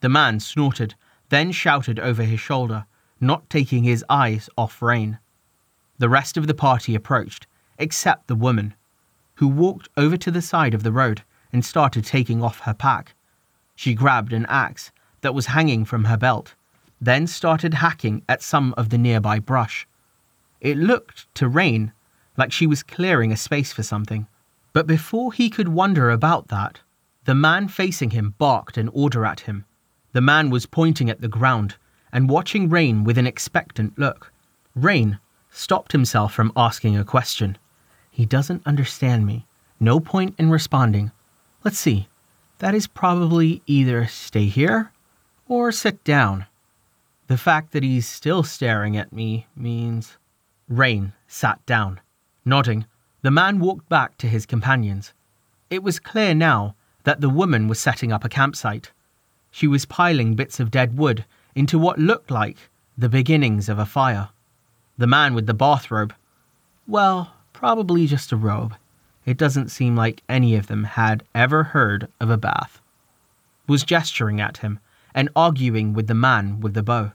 The 0.00 0.08
man 0.08 0.40
snorted, 0.40 0.94
then 1.28 1.52
shouted 1.52 1.98
over 1.98 2.22
his 2.22 2.40
shoulder, 2.40 2.86
not 3.20 3.48
taking 3.48 3.84
his 3.84 4.04
eyes 4.08 4.48
off 4.58 4.82
Rain. 4.82 5.18
The 5.98 6.08
rest 6.08 6.36
of 6.36 6.46
the 6.46 6.54
party 6.54 6.94
approached, 6.94 7.46
except 7.78 8.26
the 8.26 8.34
woman, 8.34 8.74
who 9.36 9.48
walked 9.48 9.88
over 9.96 10.16
to 10.16 10.30
the 10.30 10.42
side 10.42 10.74
of 10.74 10.82
the 10.82 10.92
road 10.92 11.22
and 11.52 11.64
started 11.64 12.04
taking 12.04 12.42
off 12.42 12.60
her 12.60 12.74
pack. 12.74 13.14
She 13.74 13.94
grabbed 13.94 14.32
an 14.32 14.46
axe 14.48 14.92
that 15.22 15.34
was 15.34 15.46
hanging 15.46 15.84
from 15.84 16.04
her 16.04 16.16
belt 16.16 16.54
then 17.00 17.26
started 17.26 17.74
hacking 17.74 18.22
at 18.28 18.42
some 18.42 18.74
of 18.76 18.88
the 18.88 18.98
nearby 18.98 19.38
brush. 19.38 19.86
It 20.60 20.76
looked 20.76 21.32
to 21.34 21.48
Rain 21.48 21.92
like 22.36 22.52
she 22.52 22.66
was 22.66 22.82
clearing 22.82 23.32
a 23.32 23.36
space 23.36 23.72
for 23.72 23.82
something. 23.82 24.26
But 24.76 24.86
before 24.86 25.32
he 25.32 25.48
could 25.48 25.68
wonder 25.68 26.10
about 26.10 26.48
that, 26.48 26.80
the 27.24 27.34
man 27.34 27.66
facing 27.66 28.10
him 28.10 28.34
barked 28.36 28.76
an 28.76 28.88
order 28.88 29.24
at 29.24 29.40
him. 29.40 29.64
The 30.12 30.20
man 30.20 30.50
was 30.50 30.66
pointing 30.66 31.08
at 31.08 31.22
the 31.22 31.28
ground 31.28 31.76
and 32.12 32.28
watching 32.28 32.68
Rain 32.68 33.02
with 33.02 33.16
an 33.16 33.26
expectant 33.26 33.98
look. 33.98 34.34
Rain 34.74 35.18
stopped 35.48 35.92
himself 35.92 36.34
from 36.34 36.52
asking 36.54 36.94
a 36.94 37.06
question. 37.06 37.56
He 38.10 38.26
doesn't 38.26 38.66
understand 38.66 39.24
me. 39.24 39.46
No 39.80 39.98
point 39.98 40.34
in 40.36 40.50
responding. 40.50 41.10
Let's 41.64 41.78
see. 41.78 42.08
That 42.58 42.74
is 42.74 42.86
probably 42.86 43.62
either 43.66 44.06
stay 44.06 44.44
here 44.44 44.92
or 45.48 45.72
sit 45.72 46.04
down. 46.04 46.44
The 47.28 47.38
fact 47.38 47.72
that 47.72 47.82
he's 47.82 48.06
still 48.06 48.42
staring 48.42 48.94
at 48.94 49.10
me 49.10 49.46
means. 49.56 50.18
Rain 50.68 51.14
sat 51.26 51.64
down. 51.64 51.98
Nodding, 52.44 52.84
the 53.26 53.32
man 53.32 53.58
walked 53.58 53.88
back 53.88 54.16
to 54.18 54.28
his 54.28 54.46
companions. 54.46 55.12
It 55.68 55.82
was 55.82 55.98
clear 55.98 56.32
now 56.32 56.76
that 57.02 57.20
the 57.20 57.28
woman 57.28 57.66
was 57.66 57.80
setting 57.80 58.12
up 58.12 58.24
a 58.24 58.28
campsite. 58.28 58.92
She 59.50 59.66
was 59.66 59.84
piling 59.84 60.36
bits 60.36 60.60
of 60.60 60.70
dead 60.70 60.96
wood 60.96 61.24
into 61.52 61.76
what 61.76 61.98
looked 61.98 62.30
like 62.30 62.70
the 62.96 63.08
beginnings 63.08 63.68
of 63.68 63.80
a 63.80 63.84
fire. 63.84 64.28
The 64.96 65.08
man 65.08 65.34
with 65.34 65.46
the 65.46 65.54
bathrobe, 65.54 66.14
well, 66.86 67.32
probably 67.52 68.06
just 68.06 68.30
a 68.30 68.36
robe. 68.36 68.76
It 69.24 69.36
doesn't 69.36 69.72
seem 69.72 69.96
like 69.96 70.22
any 70.28 70.54
of 70.54 70.68
them 70.68 70.84
had 70.84 71.24
ever 71.34 71.64
heard 71.64 72.06
of 72.20 72.30
a 72.30 72.38
bath. 72.38 72.80
Was 73.66 73.82
gesturing 73.82 74.40
at 74.40 74.58
him 74.58 74.78
and 75.16 75.30
arguing 75.34 75.94
with 75.94 76.06
the 76.06 76.14
man 76.14 76.60
with 76.60 76.74
the 76.74 76.84
bow. 76.84 77.10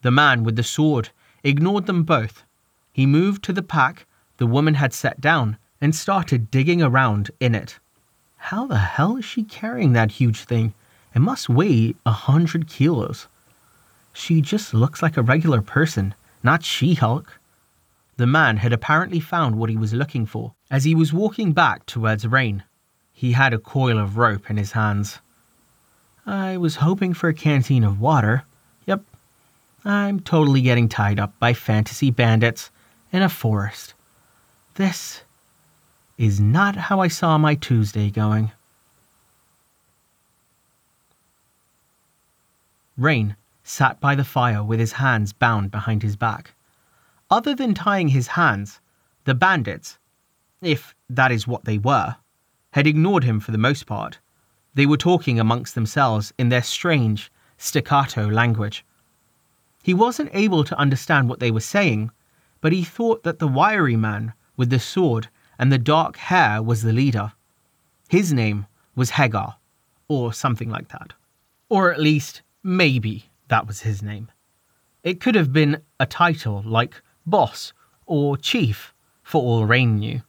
The 0.00 0.10
man 0.10 0.44
with 0.44 0.56
the 0.56 0.62
sword 0.62 1.10
ignored 1.44 1.84
them 1.84 2.04
both. 2.04 2.42
He 2.90 3.04
moved 3.04 3.44
to 3.44 3.52
the 3.52 3.62
pack 3.62 4.06
the 4.38 4.46
woman 4.46 4.74
had 4.74 4.92
sat 4.92 5.20
down 5.20 5.58
and 5.80 5.94
started 5.94 6.50
digging 6.50 6.82
around 6.82 7.30
in 7.40 7.54
it. 7.54 7.78
How 8.36 8.66
the 8.66 8.78
hell 8.78 9.16
is 9.16 9.24
she 9.24 9.42
carrying 9.42 9.92
that 9.92 10.12
huge 10.12 10.44
thing? 10.44 10.74
It 11.14 11.20
must 11.20 11.48
weigh 11.48 11.94
a 12.04 12.12
hundred 12.12 12.68
kilos. 12.68 13.28
She 14.12 14.40
just 14.40 14.72
looks 14.72 15.02
like 15.02 15.16
a 15.16 15.22
regular 15.22 15.62
person, 15.62 16.14
not 16.42 16.64
She 16.64 16.94
Hulk. 16.94 17.38
The 18.16 18.26
man 18.26 18.58
had 18.58 18.72
apparently 18.72 19.20
found 19.20 19.56
what 19.56 19.68
he 19.68 19.76
was 19.76 19.92
looking 19.92 20.26
for 20.26 20.54
as 20.70 20.84
he 20.84 20.94
was 20.94 21.12
walking 21.12 21.52
back 21.52 21.84
towards 21.86 22.26
Rain. 22.26 22.64
He 23.12 23.32
had 23.32 23.52
a 23.52 23.58
coil 23.58 23.98
of 23.98 24.16
rope 24.16 24.48
in 24.48 24.56
his 24.56 24.72
hands. 24.72 25.20
I 26.24 26.56
was 26.56 26.76
hoping 26.76 27.14
for 27.14 27.28
a 27.28 27.34
canteen 27.34 27.84
of 27.84 28.00
water. 28.00 28.44
Yep, 28.86 29.02
I'm 29.84 30.20
totally 30.20 30.62
getting 30.62 30.88
tied 30.88 31.20
up 31.20 31.38
by 31.38 31.52
fantasy 31.52 32.10
bandits 32.10 32.70
in 33.12 33.22
a 33.22 33.28
forest. 33.28 33.94
This 34.76 35.22
is 36.18 36.38
not 36.38 36.76
how 36.76 37.00
I 37.00 37.08
saw 37.08 37.38
my 37.38 37.54
Tuesday 37.54 38.10
going. 38.10 38.52
Rain 42.98 43.36
sat 43.64 43.98
by 44.00 44.14
the 44.14 44.22
fire 44.22 44.62
with 44.62 44.78
his 44.78 44.92
hands 44.92 45.32
bound 45.32 45.70
behind 45.70 46.02
his 46.02 46.14
back. 46.14 46.54
Other 47.30 47.54
than 47.54 47.72
tying 47.72 48.08
his 48.08 48.26
hands, 48.26 48.80
the 49.24 49.34
bandits, 49.34 49.98
if 50.60 50.94
that 51.08 51.32
is 51.32 51.48
what 51.48 51.64
they 51.64 51.78
were, 51.78 52.16
had 52.72 52.86
ignored 52.86 53.24
him 53.24 53.40
for 53.40 53.52
the 53.52 53.58
most 53.58 53.86
part. 53.86 54.18
They 54.74 54.84
were 54.84 54.98
talking 54.98 55.40
amongst 55.40 55.74
themselves 55.74 56.34
in 56.36 56.50
their 56.50 56.62
strange, 56.62 57.32
staccato 57.56 58.26
language. 58.26 58.84
He 59.82 59.94
wasn't 59.94 60.34
able 60.34 60.64
to 60.64 60.78
understand 60.78 61.30
what 61.30 61.40
they 61.40 61.50
were 61.50 61.60
saying, 61.60 62.10
but 62.60 62.72
he 62.72 62.84
thought 62.84 63.22
that 63.22 63.38
the 63.38 63.48
wiry 63.48 63.96
man 63.96 64.34
with 64.56 64.70
the 64.70 64.78
sword 64.78 65.28
and 65.58 65.72
the 65.72 65.78
dark 65.78 66.16
hair 66.16 66.62
was 66.62 66.82
the 66.82 66.92
leader. 66.92 67.32
His 68.08 68.32
name 68.32 68.66
was 68.94 69.10
Hagar, 69.10 69.56
or 70.08 70.32
something 70.32 70.70
like 70.70 70.88
that. 70.88 71.12
Or 71.68 71.92
at 71.92 72.00
least, 72.00 72.42
maybe 72.62 73.30
that 73.48 73.66
was 73.66 73.80
his 73.80 74.02
name. 74.02 74.30
It 75.02 75.20
could 75.20 75.34
have 75.34 75.52
been 75.52 75.82
a 76.00 76.06
title 76.06 76.62
like 76.64 77.00
boss 77.24 77.72
or 78.06 78.36
chief, 78.36 78.92
for 79.22 79.42
all 79.42 79.64
Rain 79.64 79.98
knew. 79.98 80.22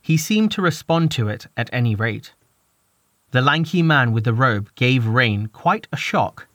He 0.00 0.16
seemed 0.16 0.52
to 0.52 0.62
respond 0.62 1.10
to 1.12 1.28
it 1.28 1.46
at 1.56 1.70
any 1.72 1.94
rate. 1.94 2.32
The 3.30 3.42
lanky 3.42 3.82
man 3.82 4.12
with 4.12 4.24
the 4.24 4.32
robe 4.32 4.70
gave 4.74 5.06
Rain 5.06 5.48
quite 5.48 5.86
a 5.92 5.96
shock 5.96 6.46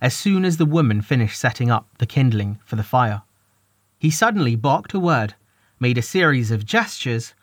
as 0.00 0.14
soon 0.14 0.44
as 0.44 0.56
the 0.56 0.66
woman 0.66 1.02
finished 1.02 1.38
setting 1.38 1.70
up 1.70 1.86
the 1.98 2.06
kindling 2.06 2.58
for 2.64 2.76
the 2.76 2.82
fire. 2.82 3.22
He 3.98 4.10
suddenly 4.10 4.56
barked 4.56 4.94
a 4.94 5.00
word, 5.00 5.34
made 5.80 5.98
a 5.98 6.02
series 6.02 6.50
of 6.50 6.64
gestures, 6.64 7.34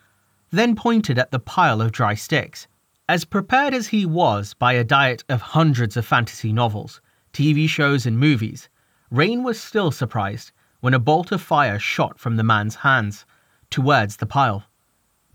then 0.51 0.75
pointed 0.75 1.17
at 1.17 1.31
the 1.31 1.39
pile 1.39 1.81
of 1.81 1.91
dry 1.91 2.13
sticks. 2.13 2.67
As 3.09 3.25
prepared 3.25 3.73
as 3.73 3.87
he 3.87 4.05
was 4.05 4.53
by 4.53 4.73
a 4.73 4.83
diet 4.83 5.23
of 5.27 5.41
hundreds 5.41 5.97
of 5.97 6.05
fantasy 6.05 6.53
novels, 6.53 7.01
TV 7.33 7.67
shows, 7.67 8.05
and 8.05 8.19
movies, 8.19 8.69
Rain 9.09 9.43
was 9.43 9.59
still 9.59 9.91
surprised 9.91 10.51
when 10.79 10.93
a 10.93 10.99
bolt 10.99 11.31
of 11.31 11.41
fire 11.41 11.79
shot 11.79 12.19
from 12.19 12.35
the 12.35 12.43
man's 12.43 12.75
hands 12.75 13.25
towards 13.69 14.17
the 14.17 14.25
pile. 14.25 14.63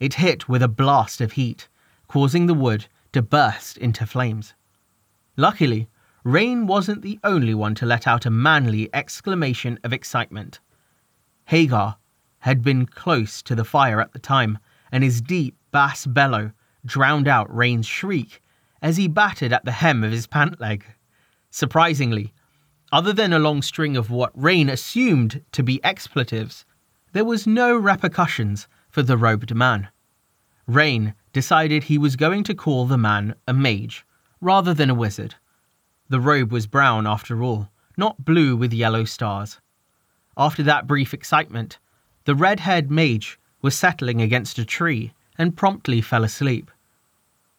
it 0.01 0.15
hit 0.15 0.49
with 0.49 0.63
a 0.63 0.69
blast 0.69 1.21
of 1.21 1.33
heat, 1.33 1.69
causing 2.09 2.47
the 2.47 2.55
wood 2.55 2.87
to 3.13 3.23
burst 3.23 3.79
into 3.79 4.07
flames. 4.07 4.55
Luckily, 5.37 5.89
Rain 6.25 6.67
wasn't 6.67 7.03
the 7.03 7.19
only 7.25 7.55
one 7.55 7.75
to 7.77 7.87
let 7.87 8.07
out 8.07 8.27
a 8.27 8.31
manly 8.31 8.89
exclamation 8.95 9.79
of 9.83 9.93
excitement. 9.93 10.61
Hagar 11.47 11.97
had 12.43 12.63
been 12.63 12.87
close 12.87 13.41
to 13.43 13.55
the 13.55 13.65
fire 13.65 14.01
at 14.01 14.13
the 14.13 14.19
time, 14.19 14.59
and 14.91 15.05
his 15.05 15.21
deep 15.21 15.57
bass 15.71 16.07
bellow 16.07 16.53
drowned 16.85 17.29
out 17.29 17.55
Rain's 17.55 17.87
shriek 17.87 18.43
as 18.83 18.97
he 18.97 19.07
battered 19.07 19.53
at 19.53 19.65
the 19.65 19.73
hem 19.73 20.03
of 20.03 20.11
his 20.11 20.27
pant 20.27 20.61
leg. 20.61 20.85
Surprisingly, 21.51 22.33
other 22.91 23.13
than 23.13 23.33
a 23.33 23.39
long 23.39 23.63
string 23.63 23.97
of 23.97 24.11
what 24.11 24.33
Rain 24.35 24.69
assumed 24.69 25.43
to 25.53 25.63
be 25.63 25.83
expletives, 25.85 26.65
there 27.13 27.25
was 27.25 27.47
no 27.47 27.77
repercussions 27.77 28.67
for 28.91 29.03
the 29.03 29.17
robed 29.17 29.55
man. 29.55 29.89
Rain 30.67 31.15
decided 31.33 31.85
he 31.85 31.97
was 31.97 32.17
going 32.17 32.43
to 32.45 32.55
call 32.55 32.87
the 32.87 32.99
man 32.99 33.37
a 33.47 33.55
mage 33.55 34.05
rather 34.41 34.75
than 34.75 34.91
a 34.91 34.95
wizard. 34.95 35.37
The 36.09 36.21
robe 36.21 36.51
was 36.51 36.67
brown 36.67 37.07
after 37.07 37.43
all, 37.43 37.69
not 37.97 38.25
blue 38.25 38.57
with 38.57 38.73
yellow 38.73 39.05
stars. 39.05 39.61
After 40.37 40.65
that 40.65 40.89
brief 40.89 41.15
excitement, 41.15 41.79
the 42.25 42.35
red 42.35 42.61
haired 42.61 42.91
mage 42.91 43.39
was 43.61 43.75
settling 43.75 44.21
against 44.21 44.59
a 44.59 44.65
tree 44.65 45.13
and 45.39 45.57
promptly 45.57 46.01
fell 46.01 46.25
asleep. 46.25 46.71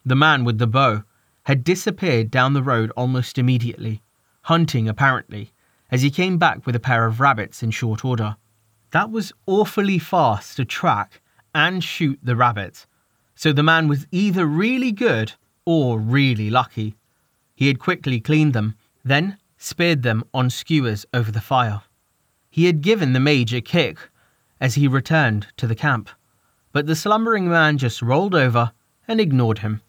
The 0.04 0.16
man 0.16 0.44
with 0.44 0.58
the 0.58 0.66
bow 0.66 1.02
had 1.44 1.64
disappeared 1.64 2.30
down 2.30 2.52
the 2.52 2.62
road 2.62 2.90
almost 2.96 3.38
immediately, 3.38 4.02
hunting 4.42 4.88
apparently, 4.88 5.52
as 5.90 6.02
he 6.02 6.10
came 6.10 6.38
back 6.38 6.66
with 6.66 6.74
a 6.74 6.80
pair 6.80 7.06
of 7.06 7.20
rabbits 7.20 7.62
in 7.62 7.70
short 7.70 8.04
order. 8.04 8.36
That 8.90 9.10
was 9.10 9.32
awfully 9.46 9.98
fast 9.98 10.56
to 10.56 10.64
track 10.64 11.20
and 11.54 11.82
shoot 11.82 12.18
the 12.22 12.36
rabbits, 12.36 12.86
so 13.34 13.52
the 13.52 13.62
man 13.62 13.88
was 13.88 14.06
either 14.10 14.46
really 14.46 14.92
good 14.92 15.32
or 15.64 15.98
really 15.98 16.50
lucky. 16.50 16.94
He 17.54 17.68
had 17.68 17.78
quickly 17.78 18.20
cleaned 18.20 18.52
them, 18.52 18.76
then 19.04 19.38
speared 19.58 20.02
them 20.02 20.24
on 20.32 20.50
skewers 20.50 21.06
over 21.12 21.30
the 21.30 21.40
fire. 21.40 21.82
He 22.50 22.66
had 22.66 22.80
given 22.82 23.12
the 23.12 23.20
mage 23.20 23.52
a 23.52 23.60
kick 23.60 23.98
as 24.64 24.76
he 24.76 24.88
returned 24.88 25.46
to 25.58 25.66
the 25.66 25.74
camp, 25.74 26.08
but 26.72 26.86
the 26.86 26.96
slumbering 26.96 27.46
man 27.46 27.76
just 27.76 28.00
rolled 28.00 28.34
over 28.34 28.72
and 29.06 29.20
ignored 29.20 29.58
him. 29.58 29.82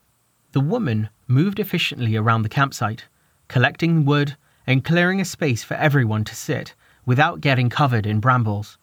The 0.51 0.59
woman 0.59 1.07
moved 1.27 1.61
efficiently 1.61 2.17
around 2.17 2.41
the 2.41 2.49
campsite, 2.49 3.05
collecting 3.47 4.03
wood 4.03 4.35
and 4.67 4.83
clearing 4.83 5.21
a 5.21 5.23
space 5.23 5.63
for 5.63 5.75
everyone 5.75 6.25
to 6.25 6.35
sit 6.35 6.75
without 7.05 7.39
getting 7.39 7.69
covered 7.69 8.05
in 8.05 8.19
brambles. 8.19 8.77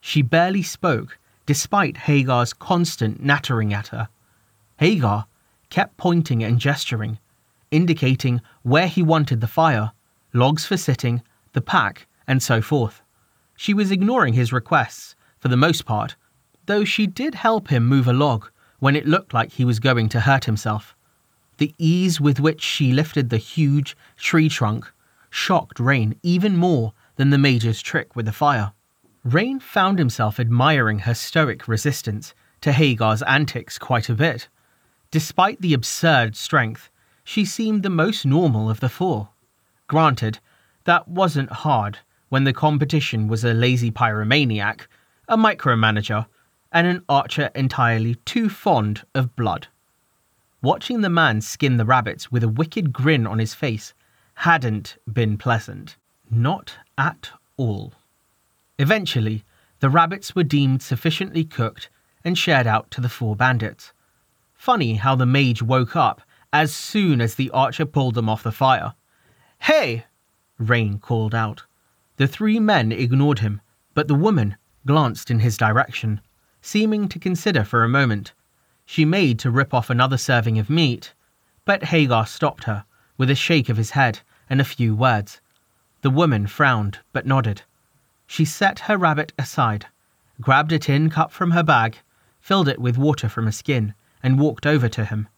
She 0.00 0.22
barely 0.22 0.64
spoke, 0.64 1.18
despite 1.46 2.08
Hagar's 2.08 2.52
constant 2.52 3.22
nattering 3.22 3.72
at 3.72 3.86
her. 3.88 4.08
Hagar 4.78 5.26
kept 5.70 5.96
pointing 5.98 6.42
and 6.42 6.58
gesturing, 6.58 7.20
indicating 7.70 8.40
where 8.64 8.88
he 8.88 9.04
wanted 9.04 9.40
the 9.40 9.46
fire, 9.46 9.92
logs 10.32 10.66
for 10.66 10.76
sitting, 10.76 11.22
the 11.52 11.60
pack, 11.60 12.08
and 12.26 12.42
so 12.42 12.60
forth. 12.60 13.02
She 13.54 13.72
was 13.72 13.92
ignoring 13.92 14.34
his 14.34 14.52
requests, 14.52 15.14
for 15.38 15.48
the 15.48 15.56
most 15.56 15.84
part, 15.84 16.16
though 16.66 16.84
she 16.84 17.06
did 17.06 17.34
help 17.34 17.68
him 17.68 17.86
move 17.86 18.08
a 18.08 18.12
log 18.12 18.50
when 18.78 18.96
it 18.96 19.06
looked 19.06 19.34
like 19.34 19.52
he 19.52 19.64
was 19.64 19.80
going 19.80 20.08
to 20.10 20.20
hurt 20.20 20.44
himself. 20.44 20.94
The 21.58 21.74
ease 21.78 22.20
with 22.20 22.38
which 22.38 22.62
she 22.62 22.92
lifted 22.92 23.30
the 23.30 23.38
huge 23.38 23.96
tree 24.16 24.48
trunk 24.48 24.90
shocked 25.30 25.80
Rain 25.80 26.18
even 26.22 26.56
more 26.56 26.92
than 27.16 27.30
the 27.30 27.38
mage's 27.38 27.82
trick 27.82 28.14
with 28.14 28.26
the 28.26 28.32
fire. 28.32 28.72
Rain 29.24 29.60
found 29.60 29.98
himself 29.98 30.38
admiring 30.38 31.00
her 31.00 31.14
stoic 31.14 31.66
resistance 31.66 32.34
to 32.60 32.72
Hagar's 32.72 33.22
antics 33.22 33.78
quite 33.78 34.08
a 34.08 34.14
bit. 34.14 34.48
Despite 35.10 35.60
the 35.60 35.74
absurd 35.74 36.36
strength, 36.36 36.90
she 37.24 37.44
seemed 37.44 37.82
the 37.82 37.90
most 37.90 38.24
normal 38.24 38.70
of 38.70 38.80
the 38.80 38.88
four. 38.88 39.30
Granted, 39.86 40.38
that 40.84 41.08
wasn't 41.08 41.50
hard 41.50 41.98
when 42.28 42.44
the 42.44 42.52
competition 42.52 43.28
was 43.28 43.44
a 43.44 43.52
lazy 43.52 43.90
pyromaniac, 43.90 44.86
a 45.28 45.36
micromanager, 45.36 46.26
and 46.72 46.86
an 46.86 47.04
archer 47.08 47.50
entirely 47.54 48.14
too 48.24 48.48
fond 48.48 49.04
of 49.14 49.36
blood. 49.36 49.68
Watching 50.60 51.02
the 51.02 51.10
man 51.10 51.40
skin 51.40 51.76
the 51.76 51.84
rabbits 51.84 52.32
with 52.32 52.42
a 52.42 52.48
wicked 52.48 52.92
grin 52.92 53.26
on 53.26 53.38
his 53.38 53.54
face 53.54 53.94
hadn't 54.34 54.96
been 55.10 55.38
pleasant. 55.38 55.96
Not 56.30 56.76
at 56.96 57.30
all. 57.56 57.94
Eventually, 58.78 59.44
the 59.80 59.90
rabbits 59.90 60.34
were 60.34 60.44
deemed 60.44 60.82
sufficiently 60.82 61.44
cooked 61.44 61.90
and 62.24 62.36
shared 62.36 62.66
out 62.66 62.90
to 62.92 63.00
the 63.00 63.08
four 63.08 63.36
bandits. 63.36 63.92
Funny 64.54 64.94
how 64.94 65.14
the 65.14 65.26
mage 65.26 65.62
woke 65.62 65.94
up 65.94 66.22
as 66.52 66.74
soon 66.74 67.20
as 67.20 67.34
the 67.34 67.50
archer 67.50 67.86
pulled 67.86 68.14
them 68.14 68.28
off 68.28 68.42
the 68.42 68.52
fire. 68.52 68.94
Hey! 69.60 70.04
Rain 70.58 70.98
called 70.98 71.34
out. 71.34 71.62
The 72.16 72.26
three 72.26 72.58
men 72.58 72.90
ignored 72.90 73.38
him, 73.38 73.60
but 73.94 74.08
the 74.08 74.14
woman 74.14 74.56
glanced 74.88 75.30
in 75.30 75.40
his 75.40 75.58
direction, 75.58 76.18
seeming 76.62 77.10
to 77.10 77.18
consider 77.18 77.62
for 77.62 77.84
a 77.84 77.88
moment. 77.90 78.32
She 78.86 79.04
made 79.04 79.38
to 79.40 79.50
rip 79.50 79.74
off 79.74 79.90
another 79.90 80.16
serving 80.16 80.58
of 80.58 80.70
meat, 80.70 81.12
but 81.66 81.84
Hagar 81.84 82.24
stopped 82.24 82.64
her 82.64 82.86
with 83.18 83.28
a 83.28 83.34
shake 83.34 83.68
of 83.68 83.76
his 83.76 83.90
head 83.90 84.20
and 84.48 84.62
a 84.62 84.64
few 84.64 84.94
words. 84.94 85.42
The 86.00 86.08
woman 86.08 86.46
frowned 86.46 87.00
but 87.12 87.26
nodded. 87.26 87.60
She 88.26 88.46
set 88.46 88.78
her 88.88 88.96
rabbit 88.96 89.34
aside, 89.38 89.84
grabbed 90.40 90.72
a 90.72 90.78
tin 90.78 91.10
cup 91.10 91.32
from 91.32 91.50
her 91.50 91.62
bag, 91.62 91.98
filled 92.40 92.66
it 92.66 92.80
with 92.80 92.96
water 92.96 93.28
from 93.28 93.46
a 93.46 93.52
skin, 93.52 93.92
and 94.22 94.40
walked 94.40 94.64
over 94.64 94.88
to 94.88 95.04
him. 95.04 95.28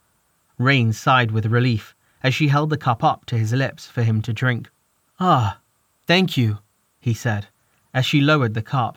Rain 0.59 0.93
sighed 0.93 1.33
with 1.33 1.47
relief 1.47 1.93
as 2.23 2.37
she 2.37 2.47
held 2.47 2.71
the 2.71 2.77
cup 2.77 3.03
up 3.03 3.27
to 3.27 3.37
his 3.37 3.53
lips 3.53 3.89
for 3.89 4.05
him 4.05 4.23
to 4.23 4.33
drink. 4.33 4.71
Ah, 5.19 5.59
thank 6.07 6.37
you, 6.37 6.59
he 7.01 7.15
said, 7.15 7.49
as 7.93 8.07
she 8.07 8.21
lowered 8.21 8.55
the 8.55 8.63
cup. 8.63 8.97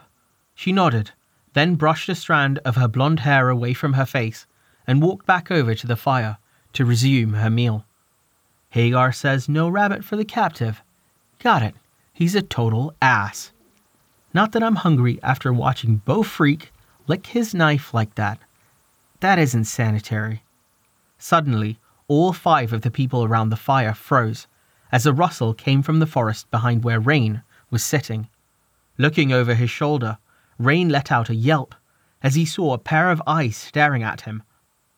She 0.56 0.72
nodded, 0.72 1.12
then 1.54 1.76
brushed 1.76 2.10
a 2.10 2.16
strand 2.16 2.60
of 2.60 2.76
her 2.76 2.88
blonde 2.88 3.22
hair 3.22 3.50
away 3.50 3.74
from 3.74 3.94
her 3.94 4.06
face 4.06 4.46
and 4.86 5.02
walked 5.02 5.26
back 5.26 5.50
over 5.52 5.74
to 5.76 5.88
the 5.88 5.96
fire 5.96 6.38
to 6.74 6.86
resume 6.86 7.34
her 7.34 7.50
meal. 7.50 7.86
Hagar 8.70 9.12
says 9.12 9.48
no 9.48 9.70
rabbit 9.70 10.04
for 10.04 10.16
the 10.16 10.26
captive. 10.26 10.82
Got 11.40 11.64
it. 11.64 11.76
He's 12.12 12.36
a 12.36 12.42
total 12.42 12.94
ass. 13.02 13.52
Not 14.34 14.52
that 14.52 14.64
I'm 14.64 14.78
hungry 14.78 15.20
after 15.22 15.54
watching 15.54 15.98
Bow 15.98 16.24
Freak 16.24 16.72
lick 17.08 17.28
his 17.28 17.54
knife 17.54 17.94
like 17.94 18.16
that. 18.16 18.40
That 19.20 19.40
isn't 19.40 19.66
sanitary. 19.66 20.44
Suddenly, 21.18 21.80
all 22.08 22.34
five 22.34 22.74
of 22.74 22.82
the 22.82 22.92
people 22.92 23.24
around 23.24 23.50
the 23.50 23.56
fire 23.56 23.94
froze 23.94 24.48
as 24.92 25.06
a 25.06 25.14
rustle 25.14 25.54
came 25.54 25.82
from 25.82 26.00
the 26.00 26.06
forest 26.06 26.50
behind 26.52 26.84
where 26.84 27.00
Rain 27.00 27.42
was 27.70 27.84
sitting. 27.84 28.28
Looking 28.98 29.32
over 29.32 29.56
his 29.56 29.70
shoulder, 29.70 30.18
Rain 30.64 30.90
let 30.90 31.12
out 31.12 31.30
a 31.30 31.36
yelp 31.36 31.76
as 32.22 32.36
he 32.36 32.46
saw 32.46 32.74
a 32.74 32.78
pair 32.78 33.12
of 33.12 33.22
eyes 33.28 33.58
staring 33.58 34.02
at 34.02 34.22
him. 34.22 34.44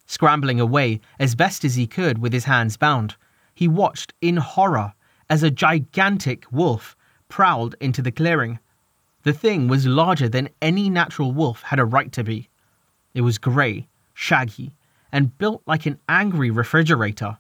Scrambling 0.06 0.60
away 0.60 1.02
as 1.20 1.34
best 1.34 1.66
as 1.66 1.76
he 1.76 1.88
could 1.88 2.20
with 2.20 2.32
his 2.32 2.44
hands 2.46 2.78
bound, 2.78 3.16
he 3.54 3.68
watched 3.68 4.14
in 4.22 4.38
horror 4.38 4.94
as 5.30 5.42
a 5.42 5.50
gigantic 5.50 6.46
wolf 6.52 6.96
prowled 7.30 7.76
into 7.80 8.02
the 8.02 8.12
clearing. 8.12 8.60
The 9.24 9.34
thing 9.34 9.68
was 9.68 9.88
larger 9.88 10.30
than 10.30 10.50
any 10.62 10.90
natural 10.90 11.32
wolf 11.32 11.64
had 11.64 11.80
a 11.80 11.86
right 11.86 12.12
to 12.12 12.24
be. 12.24 12.50
It 13.16 13.22
was 13.22 13.40
grey, 13.40 13.88
shaggy, 14.14 14.76
and 15.12 15.36
built 15.40 15.64
like 15.66 15.88
an 15.88 16.00
angry 16.08 16.52
refrigerator. 16.52 17.40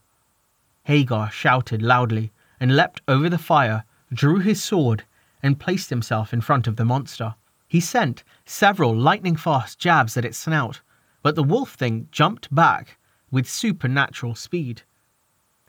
Hagar 0.83 1.29
shouted 1.29 1.83
loudly 1.83 2.31
and 2.59 2.75
leapt 2.75 3.01
over 3.07 3.29
the 3.29 3.37
fire, 3.37 3.83
drew 4.11 4.39
his 4.39 4.63
sword, 4.63 5.03
and 5.43 5.59
placed 5.59 5.91
himself 5.91 6.33
in 6.33 6.41
front 6.41 6.65
of 6.65 6.77
the 6.77 6.85
monster. 6.85 7.35
He 7.75 7.81
sent 7.81 8.23
several 8.45 8.95
lightning 8.95 9.35
fast 9.35 9.79
jabs 9.79 10.15
at 10.15 10.23
its 10.23 10.37
snout, 10.37 10.79
but 11.21 11.35
the 11.35 11.43
wolf 11.43 11.73
thing 11.73 12.07
jumped 12.09 12.55
back 12.55 12.97
with 13.31 13.49
supernatural 13.49 14.33
speed. 14.35 14.83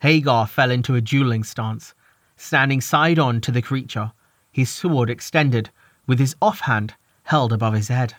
Hagar 0.03 0.47
fell 0.47 0.71
into 0.71 0.95
a 0.95 1.01
dueling 1.01 1.43
stance, 1.43 1.95
standing 2.37 2.81
side 2.81 3.19
on 3.19 3.41
to 3.41 3.51
the 3.51 3.61
creature, 3.61 4.13
his 4.53 4.71
sword 4.71 5.11
extended, 5.11 5.71
with 6.07 6.21
his 6.21 6.37
offhand 6.41 6.95
held 7.25 7.53
above 7.53 7.75
his 7.75 7.89
head. 7.89 8.15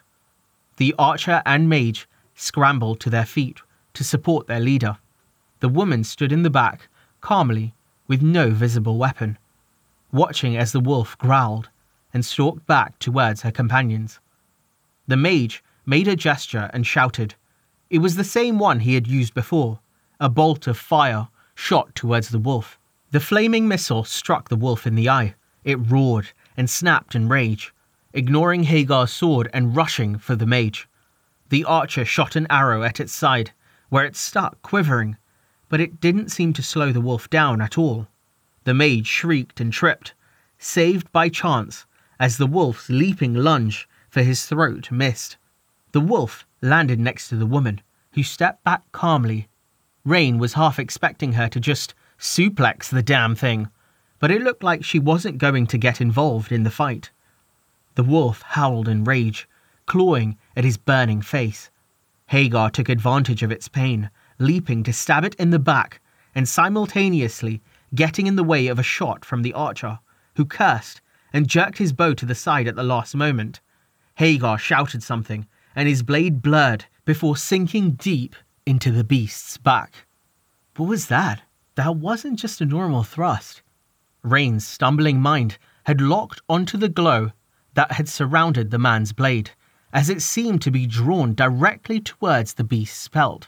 The 0.76 0.94
archer 1.00 1.42
and 1.46 1.70
mage 1.70 2.10
scrambled 2.36 3.00
to 3.00 3.10
their 3.10 3.26
feet 3.26 3.62
to 3.94 4.04
support 4.04 4.48
their 4.48 4.60
leader. 4.60 4.98
The 5.62 5.70
woman 5.70 6.04
stood 6.04 6.34
in 6.34 6.44
the 6.44 6.50
back, 6.50 6.90
calmly, 7.22 7.74
with 8.06 8.22
no 8.22 8.50
visible 8.50 8.98
weapon, 8.98 9.38
watching 10.12 10.58
as 10.58 10.74
the 10.74 10.82
wolf 10.82 11.18
growled 11.18 11.70
and 12.14 12.26
stalked 12.26 12.66
back 12.66 13.00
towards 13.00 13.42
her 13.42 13.52
companions. 13.52 14.20
The 15.08 15.18
mage 15.18 15.64
made 15.86 16.08
a 16.08 16.16
gesture 16.16 16.70
and 16.74 16.86
shouted. 16.86 17.36
It 17.90 18.00
was 18.00 18.16
the 18.16 18.24
same 18.24 18.60
one 18.60 18.82
he 18.82 18.94
had 18.96 19.08
used 19.08 19.34
before. 19.34 19.80
A 20.20 20.30
bolt 20.30 20.68
of 20.68 20.78
fire 20.78 21.28
shot 21.56 21.96
towards 21.96 22.30
the 22.30 22.40
wolf. 22.40 22.78
The 23.12 23.20
flaming 23.20 23.68
missile 23.68 24.04
struck 24.04 24.50
the 24.50 24.56
wolf 24.56 24.86
in 24.86 24.96
the 24.96 25.10
eye. 25.10 25.36
It 25.64 25.76
roared 25.76 26.32
and 26.58 26.70
snapped 26.70 27.16
in 27.16 27.30
rage, 27.30 27.74
ignoring 28.14 28.64
Hagar's 28.64 29.12
sword 29.12 29.50
and 29.54 29.76
rushing 29.76 30.18
for 30.18 30.36
the 30.36 30.46
mage. 30.46 30.88
The 31.50 31.64
archer 31.64 32.04
shot 32.04 32.36
an 32.36 32.48
arrow 32.50 32.84
at 32.84 33.00
its 33.00 33.14
side, 33.14 33.52
where 33.90 34.06
it 34.06 34.16
stuck, 34.16 34.62
quivering, 34.62 35.18
but 35.70 35.80
it 35.80 36.02
didn't 36.02 36.32
seem 36.32 36.52
to 36.54 36.64
slow 36.64 36.92
the 36.92 37.02
wolf 37.02 37.30
down 37.30 37.62
at 37.62 37.78
all. 37.78 38.08
The 38.66 38.74
mage 38.74 39.08
shrieked 39.08 39.62
and 39.62 39.72
tripped, 39.72 40.14
saved 40.58 41.10
by 41.14 41.30
chance, 41.30 41.86
as 42.20 42.38
the 42.38 42.48
wolf's 42.48 42.90
leaping 42.90 43.34
lunge 43.34 43.88
for 44.10 44.24
his 44.24 44.46
throat 44.46 44.92
missed. 44.92 45.38
The 45.92 46.02
wolf 46.02 46.46
landed 46.62 47.00
next 47.00 47.30
to 47.30 47.36
the 47.36 47.46
woman, 47.46 47.82
who 48.14 48.24
stepped 48.24 48.64
back 48.64 48.84
calmly. 48.92 49.48
Rain 50.04 50.38
was 50.38 50.54
half 50.54 50.80
expecting 50.80 51.34
her 51.34 51.48
to 51.50 51.60
just 51.60 51.94
suplex 52.20 52.90
the 52.90 53.04
damn 53.04 53.36
thing, 53.36 53.70
but 54.20 54.32
it 54.32 54.42
looked 54.42 54.64
like 54.64 54.84
she 54.84 55.00
wasn't 55.00 55.38
going 55.38 55.68
to 55.68 55.78
get 55.78 56.02
involved 56.02 56.52
in 56.52 56.64
the 56.64 56.72
fight. 56.72 57.12
The 57.96 58.04
wolf 58.04 58.42
howled 58.42 58.88
in 58.88 59.04
rage, 59.04 59.48
clawing 59.86 60.38
at 60.56 60.64
his 60.64 60.78
burning 60.78 61.22
face. 61.22 61.70
Hagar 62.28 62.70
took 62.70 62.90
advantage 62.90 63.44
of 63.44 63.52
its 63.52 63.68
pain, 63.68 64.10
leaping 64.40 64.84
to 64.84 64.94
stab 64.94 65.24
it 65.24 65.36
in 65.36 65.52
the 65.52 65.60
back 65.60 66.02
and 66.36 66.48
simultaneously 66.48 67.62
getting 67.96 68.28
in 68.28 68.36
the 68.36 68.44
way 68.44 68.68
of 68.68 68.78
a 68.78 68.84
shot 68.84 69.24
from 69.24 69.42
the 69.42 69.54
archer, 69.54 70.00
who 70.36 70.46
cursed 70.46 71.02
and 71.34 71.48
jerked 71.48 71.78
his 71.78 71.94
bow 71.94 72.14
to 72.14 72.26
the 72.26 72.36
side 72.36 72.68
at 72.68 72.76
the 72.76 72.84
last 72.84 73.16
moment. 73.16 73.60
Hagar 74.16 74.58
shouted 74.58 75.04
something, 75.04 75.48
and 75.76 75.88
his 75.88 76.04
blade 76.04 76.42
blurred 76.42 76.86
before 77.06 77.38
sinking 77.38 77.92
deep 77.92 78.36
into 78.66 78.92
the 78.92 79.04
beast's 79.04 79.58
back. 79.58 80.06
What 80.76 80.90
was 80.90 81.08
that? 81.08 81.42
That 81.76 81.96
wasn't 81.96 82.40
just 82.40 82.62
a 82.62 82.66
normal 82.66 83.04
thrust. 83.04 83.62
Rain's 84.24 84.66
stumbling 84.66 85.22
mind 85.22 85.58
had 85.86 86.02
locked 86.02 86.42
onto 86.50 86.78
the 86.78 86.90
glow 86.90 87.32
that 87.76 87.94
had 87.94 88.10
surrounded 88.10 88.72
the 88.72 88.80
man's 88.80 89.14
blade, 89.14 89.52
as 89.94 90.10
it 90.10 90.22
seemed 90.22 90.62
to 90.64 90.72
be 90.72 90.86
drawn 90.86 91.34
directly 91.34 92.00
towards 92.00 92.56
the 92.56 92.64
beast's 92.64 93.08
pelt. 93.08 93.48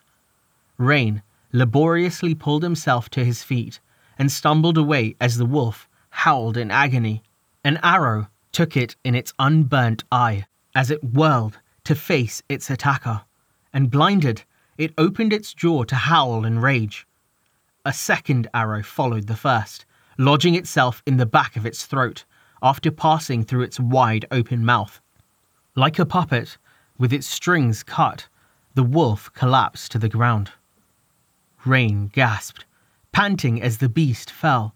Rain 0.77 1.21
laboriously 1.51 2.35
pulled 2.35 2.63
himself 2.63 3.09
to 3.09 3.25
his 3.25 3.43
feet 3.43 3.79
and 4.17 4.31
stumbled 4.31 4.77
away 4.77 5.15
as 5.19 5.37
the 5.37 5.45
wolf 5.45 5.89
howled 6.09 6.57
in 6.57 6.71
agony. 6.71 7.23
An 7.63 7.77
arrow 7.83 8.29
took 8.51 8.77
it 8.77 8.95
in 9.03 9.15
its 9.15 9.33
unburnt 9.37 10.03
eye 10.11 10.45
as 10.73 10.89
it 10.89 11.03
whirled 11.03 11.59
to 11.83 11.93
face 11.93 12.41
its 12.47 12.69
attacker, 12.69 13.21
and 13.73 13.91
blinded, 13.91 14.43
it 14.77 14.93
opened 14.97 15.33
its 15.33 15.53
jaw 15.53 15.83
to 15.83 15.95
howl 15.95 16.45
in 16.45 16.59
rage. 16.59 17.05
A 17.83 17.91
second 17.91 18.47
arrow 18.53 18.81
followed 18.81 19.27
the 19.27 19.35
first, 19.35 19.85
lodging 20.17 20.55
itself 20.55 21.01
in 21.05 21.17
the 21.17 21.25
back 21.25 21.55
of 21.55 21.65
its 21.65 21.85
throat 21.85 22.23
after 22.61 22.91
passing 22.91 23.43
through 23.43 23.63
its 23.63 23.79
wide 23.79 24.25
open 24.31 24.65
mouth. 24.65 25.01
Like 25.75 25.99
a 25.99 26.05
puppet, 26.05 26.57
with 26.97 27.13
its 27.13 27.27
strings 27.27 27.83
cut, 27.83 28.27
the 28.73 28.83
wolf 28.83 29.31
collapsed 29.33 29.91
to 29.91 29.99
the 29.99 30.09
ground. 30.09 30.51
Rain 31.65 32.07
gasped, 32.07 32.65
panting 33.11 33.61
as 33.61 33.77
the 33.77 33.89
beast 33.89 34.31
fell. 34.31 34.75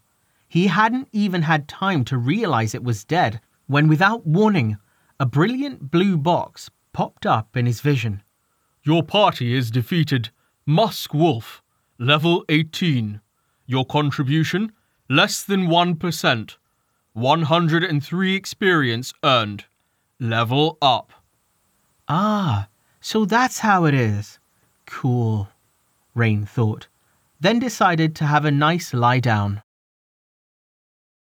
He 0.54 0.68
hadn't 0.68 1.08
even 1.12 1.42
had 1.42 1.68
time 1.68 2.06
to 2.06 2.16
realize 2.16 2.76
it 2.76 2.84
was 2.84 3.04
dead 3.04 3.42
when, 3.66 3.88
without 3.88 4.28
warning, 4.28 4.78
a 5.20 5.26
brilliant 5.26 5.90
blue 5.90 6.16
box 6.16 6.70
popped 6.92 7.26
up 7.26 7.58
in 7.58 7.66
his 7.66 7.82
vision. 7.82 8.22
Your 8.84 9.02
party 9.02 9.56
is 9.56 9.72
defeated. 9.72 10.30
Musk 10.64 11.12
Wolf, 11.12 11.64
level 11.98 12.46
18. 12.50 13.20
Your 13.66 13.84
contribution, 13.84 14.72
less 15.10 15.42
than 15.42 15.70
1%. 15.70 16.58
103 17.14 18.36
experience 18.36 19.12
earned. 19.24 19.66
Level 20.20 20.78
up. 20.84 21.14
Ah, 22.08 22.68
so 23.02 23.26
that's 23.26 23.58
how 23.58 23.86
it 23.86 23.96
is. 23.96 24.38
Cool, 24.86 25.50
Rain 26.14 26.46
thought, 26.46 26.90
then 27.40 27.58
decided 27.58 28.16
to 28.18 28.26
have 28.26 28.46
a 28.46 28.52
nice 28.52 28.94
lie 28.94 29.20
down. 29.20 29.64